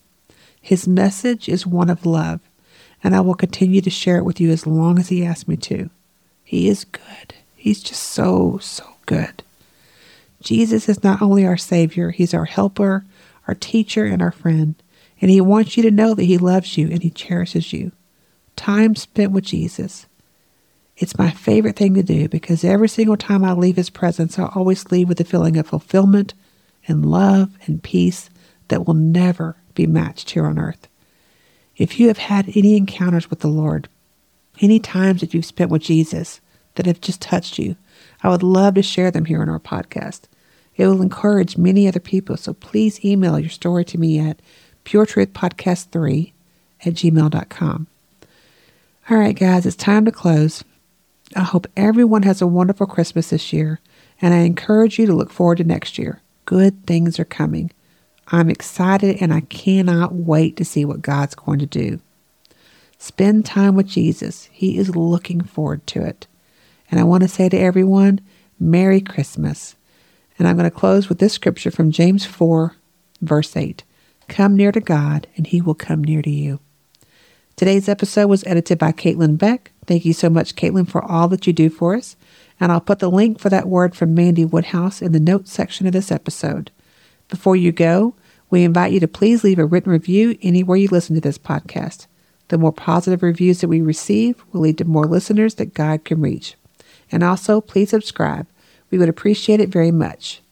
His 0.63 0.89
message 0.89 1.47
is 1.47 1.67
one 1.67 1.91
of 1.91 2.07
love, 2.07 2.41
and 3.03 3.15
I 3.15 3.21
will 3.21 3.35
continue 3.35 3.83
to 3.83 3.91
share 3.91 4.17
it 4.17 4.25
with 4.25 4.41
you 4.41 4.51
as 4.51 4.67
long 4.67 4.99
as 4.99 5.11
he 5.11 5.27
asks 5.27 5.47
me 5.47 5.59
to. 5.59 5.91
He 6.43 6.71
is 6.71 6.87
good. 6.87 7.35
He's 7.55 7.83
just 7.83 8.03
so, 8.03 8.57
so 8.63 8.94
good. 9.07 9.43
Jesus 10.41 10.89
is 10.89 11.03
not 11.03 11.23
only 11.23 11.47
our 11.47 11.57
Savior, 11.57 12.11
He's 12.11 12.35
our 12.35 12.45
helper, 12.45 13.05
our 13.49 13.55
teacher, 13.55 14.05
and 14.05 14.21
our 14.21 14.33
friend. 14.33 14.75
And 15.21 15.31
He 15.31 15.41
wants 15.41 15.77
you 15.77 15.83
to 15.85 15.91
know 15.91 16.15
that 16.15 16.25
He 16.25 16.39
loves 16.39 16.77
you 16.77 16.89
and 16.91 17.03
He 17.03 17.11
cherishes 17.11 17.73
you. 17.73 17.93
Time 18.57 18.95
spent 18.95 19.33
with 19.33 19.45
Jesus. 19.45 20.07
It's 20.97 21.19
my 21.19 21.31
favorite 21.31 21.77
thing 21.77 21.95
to 21.95 22.03
do 22.03 22.29
because 22.29 22.63
every 22.63 22.89
single 22.89 23.17
time 23.17 23.45
I 23.45 23.53
leave 23.53 23.77
His 23.77 23.91
presence, 23.91 24.39
I 24.39 24.51
always 24.55 24.91
leave 24.91 25.09
with 25.09 25.21
a 25.21 25.25
feeling 25.25 25.57
of 25.57 25.67
fulfillment 25.67 26.35
and 26.87 27.07
love 27.07 27.57
and 27.67 27.83
peace 27.83 28.31
that 28.69 28.87
will 28.87 28.95
never 28.95 29.57
be 29.75 29.87
matched 29.87 30.31
here 30.31 30.47
on 30.47 30.59
earth. 30.59 30.89
If 31.77 31.99
you 31.99 32.09
have 32.09 32.19
had 32.19 32.57
any 32.57 32.77
encounters 32.77 33.31
with 33.31 33.41
the 33.41 33.49
Lord, 33.49 33.89
any 34.61 34.79
times 34.79 35.21
that 35.21 35.35
you've 35.35 35.45
spent 35.45 35.71
with 35.71 35.83
Jesus 35.83 36.41
that 36.77 36.87
have 36.87 37.01
just 37.01 37.21
touched 37.21 37.59
you, 37.59 37.77
I 38.23 38.29
would 38.29 38.43
love 38.43 38.75
to 38.75 38.83
share 38.83 39.11
them 39.11 39.25
here 39.25 39.43
on 39.43 39.49
our 39.49 39.61
podcast. 39.61 40.23
It 40.77 40.87
will 40.87 41.03
encourage 41.03 41.57
many 41.57 41.87
other 41.87 42.01
people, 42.01 42.37
so 42.37 42.55
please 42.55 43.05
email 43.05 43.39
your 43.39 43.51
story 43.51 43.85
to 43.87 43.99
me 43.99 44.19
at 44.19 44.41
puretruthpodcast3 44.85 46.33
at 46.85 46.95
gmail.com. 46.95 47.87
All 49.11 49.19
right, 49.19 49.39
guys, 49.39 49.67
it's 49.67 49.77
time 49.77 50.05
to 50.05 50.13
close. 50.13 50.65
I 51.37 51.43
hope 51.43 51.67
everyone 51.77 52.23
has 52.23 52.41
a 52.43 52.47
wonderful 52.47 52.87
Christmas 52.87 53.31
this 53.31 53.53
year, 53.53 53.81
and 54.21 54.35
I 54.35 54.39
encourage 54.39 54.99
you 54.99 55.07
to 55.07 55.15
look 55.15 55.31
forward 55.31 55.59
to 55.59 55.65
next 55.65 55.99
year. 55.99 56.21
Good 56.45 56.87
things 56.87 57.19
are 57.19 57.25
coming. 57.25 57.71
I'm 58.29 58.51
excited 58.51 59.19
and 59.21 59.33
I 59.33 59.41
cannot 59.43 60.15
wait 60.15 60.57
to 60.57 60.65
see 60.65 60.85
what 60.85 61.03
God's 61.03 61.35
going 61.35 61.59
to 61.59 61.67
do. 61.67 62.01
Spend 62.99 63.45
time 63.45 63.75
with 63.75 63.87
Jesus. 63.87 64.49
He 64.51 64.79
is 64.79 64.97
looking 64.97 65.43
forward 65.43 65.87
to 65.89 66.03
it. 66.03 66.27
And 66.95 67.01
I 67.01 67.05
want 67.05 67.25
to 67.25 67.29
say 67.29 67.49
to 67.49 67.59
everyone, 67.59 68.21
Merry 68.61 69.01
Christmas. 69.01 69.75
And 70.39 70.47
I'm 70.47 70.55
going 70.55 70.71
to 70.71 70.77
close 70.77 71.09
with 71.09 71.19
this 71.19 71.33
scripture 71.33 71.73
from 71.73 71.91
James 71.91 72.25
4, 72.25 72.77
verse 73.21 73.57
8 73.57 73.83
Come 74.29 74.55
near 74.55 74.71
to 74.71 74.79
God, 74.79 75.27
and 75.35 75.45
he 75.45 75.61
will 75.61 75.75
come 75.75 76.05
near 76.05 76.23
to 76.23 76.31
you. 76.31 76.61
Today's 77.57 77.89
episode 77.89 78.29
was 78.29 78.45
edited 78.47 78.79
by 78.79 78.93
Caitlin 78.93 79.37
Beck. 79.37 79.73
Thank 79.87 80.05
you 80.05 80.13
so 80.13 80.31
much, 80.31 80.55
Caitlin, 80.55 80.89
for 80.89 81.03
all 81.05 81.27
that 81.31 81.49
you 81.49 81.53
do 81.53 81.69
for 81.69 81.97
us. 81.97 82.15
And 82.61 82.71
I'll 82.71 82.81
put 82.81 83.01
the 83.01 83.11
link 83.11 83.41
for 83.41 83.49
that 83.49 83.67
word 83.67 83.97
from 83.97 84.15
Mandy 84.15 84.45
Woodhouse 84.45 85.03
in 85.03 85.11
the 85.11 85.19
notes 85.19 85.51
section 85.51 85.89
of 85.89 85.93
this 85.93 86.13
episode. 86.13 86.71
Before 87.29 87.57
you 87.57 87.73
go, 87.73 88.15
we 88.51 88.63
invite 88.63 88.93
you 88.93 89.01
to 89.01 89.09
please 89.09 89.43
leave 89.43 89.59
a 89.59 89.67
written 89.67 89.91
review 89.91 90.39
anywhere 90.43 90.77
you 90.77 90.87
listen 90.93 91.17
to 91.17 91.21
this 91.21 91.39
podcast. 91.39 92.07
The 92.51 92.59
more 92.59 92.73
positive 92.73 93.25
reviews 93.25 93.63
that 93.63 93.69
we 93.69 93.81
receive 93.81 94.45
will 94.53 94.61
lead 94.61 94.79
to 94.79 94.85
more 94.85 95.07
listeners 95.07 95.57
that 95.57 95.75
God 95.75 96.05
can 96.05 96.21
reach. 96.21 96.55
And 97.15 97.23
also, 97.23 97.61
please 97.61 97.91
subscribe. 97.91 98.49
We 98.91 98.99
would 98.99 99.09
appreciate 99.09 99.61
it 99.61 99.69
very 99.69 99.93
much. 99.93 100.43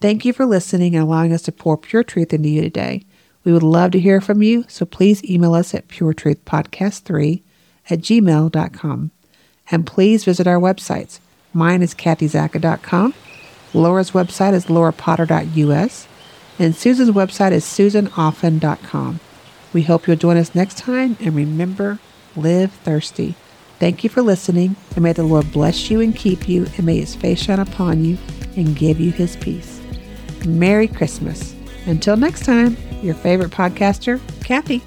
Thank 0.00 0.24
you 0.24 0.32
for 0.32 0.46
listening 0.46 0.94
and 0.94 1.02
allowing 1.02 1.32
us 1.32 1.42
to 1.42 1.52
pour 1.52 1.76
pure 1.76 2.04
truth 2.04 2.32
into 2.32 2.48
you 2.48 2.62
today. 2.62 3.04
We 3.42 3.52
would 3.52 3.64
love 3.64 3.90
to 3.90 4.00
hear 4.00 4.20
from 4.20 4.40
you, 4.40 4.64
so 4.68 4.86
please 4.86 5.24
email 5.24 5.52
us 5.52 5.74
at 5.74 5.88
puretruthpodcast3 5.88 7.42
at 7.90 7.98
gmail.com. 7.98 9.10
And 9.72 9.84
please 9.84 10.24
visit 10.24 10.46
our 10.46 10.60
websites. 10.60 11.18
Mine 11.52 11.82
is 11.82 11.92
kathyzacca.com. 11.92 13.14
Laura's 13.74 14.12
website 14.12 14.52
is 14.52 14.66
laurapotter.us. 14.66 16.06
And 16.60 16.76
Susan's 16.76 17.10
website 17.10 17.50
is 17.50 17.64
susanoffen.com. 17.64 19.18
We 19.72 19.82
hope 19.82 20.06
you'll 20.06 20.16
join 20.16 20.36
us 20.36 20.54
next 20.54 20.78
time. 20.78 21.16
And 21.18 21.34
remember, 21.34 21.98
live 22.36 22.70
thirsty. 22.70 23.34
Thank 23.82 24.04
you 24.04 24.10
for 24.10 24.22
listening, 24.22 24.76
and 24.94 25.02
may 25.02 25.12
the 25.12 25.24
Lord 25.24 25.50
bless 25.50 25.90
you 25.90 26.00
and 26.00 26.14
keep 26.14 26.48
you, 26.48 26.66
and 26.76 26.86
may 26.86 27.00
his 27.00 27.16
face 27.16 27.42
shine 27.42 27.58
upon 27.58 28.04
you 28.04 28.16
and 28.54 28.76
give 28.76 29.00
you 29.00 29.10
his 29.10 29.34
peace. 29.34 29.80
Merry 30.46 30.86
Christmas. 30.86 31.56
Until 31.86 32.16
next 32.16 32.44
time, 32.44 32.76
your 33.02 33.16
favorite 33.16 33.50
podcaster, 33.50 34.20
Kathy. 34.44 34.78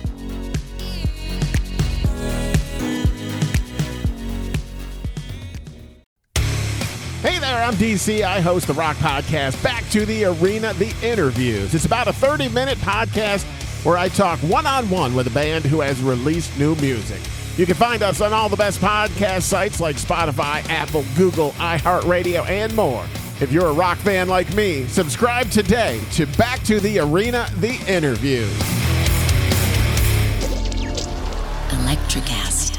Hey 7.19 7.38
there, 7.39 7.65
I'm 7.65 7.73
DC. 7.73 8.21
I 8.21 8.39
host 8.39 8.67
the 8.67 8.73
Rock 8.75 8.95
Podcast, 8.95 9.62
Back 9.62 9.84
to 9.89 10.05
the 10.05 10.23
Arena, 10.23 10.71
The 10.75 10.95
Interviews. 11.03 11.75
It's 11.75 11.86
about 11.86 12.08
a 12.08 12.13
30 12.13 12.47
minute 12.47 12.77
podcast 12.77 13.43
where 13.84 13.97
I 13.97 14.08
talk 14.08 14.39
one 14.39 14.65
on 14.65 14.89
one 14.89 15.13
with 15.13 15.27
a 15.27 15.31
band 15.31 15.65
who 15.65 15.81
has 15.81 16.01
released 16.01 16.58
new 16.58 16.75
music. 16.75 17.19
You 17.57 17.65
can 17.65 17.75
find 17.75 18.03
us 18.03 18.19
on 18.19 18.33
all 18.33 18.49
the 18.49 18.57
best 18.57 18.81
podcast 18.81 19.43
sites 19.43 19.79
like 19.79 19.95
Spotify, 19.95 20.67
Apple, 20.69 21.05
Google, 21.15 21.51
iHeartRadio, 21.51 22.45
and 22.49 22.75
more. 22.75 23.05
If 23.39 23.49
you're 23.51 23.67
a 23.67 23.73
rock 23.73 23.97
fan 23.99 24.27
like 24.27 24.53
me, 24.53 24.85
subscribe 24.87 25.49
today 25.49 26.01
to 26.13 26.25
Back 26.37 26.63
to 26.63 26.81
the 26.81 26.99
Arena, 26.99 27.47
The 27.59 27.79
Interviews. 27.87 28.51
Electricast. 31.69 32.73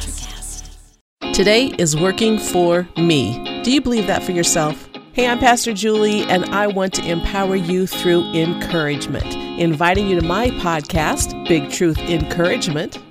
Today 1.33 1.69
is 1.79 1.97
working 1.97 2.39
for 2.39 2.87
me. 2.99 3.63
Do 3.63 3.73
you 3.73 3.81
believe 3.81 4.07
that 4.09 4.23
for 4.23 4.33
yourself? 4.33 4.89
Hey, 5.13 5.27
I'm 5.27 5.39
Pastor 5.39 5.73
Julie, 5.73 6.25
and 6.25 6.45
I 6.55 6.67
want 6.67 6.93
to 6.95 7.03
empower 7.07 7.57
you 7.57 7.87
through 7.87 8.31
encouragement. 8.35 9.35
Inviting 9.59 10.07
you 10.09 10.21
to 10.21 10.27
my 10.27 10.51
podcast, 10.51 11.49
Big 11.49 11.71
Truth 11.71 11.99
Encouragement, 12.01 12.99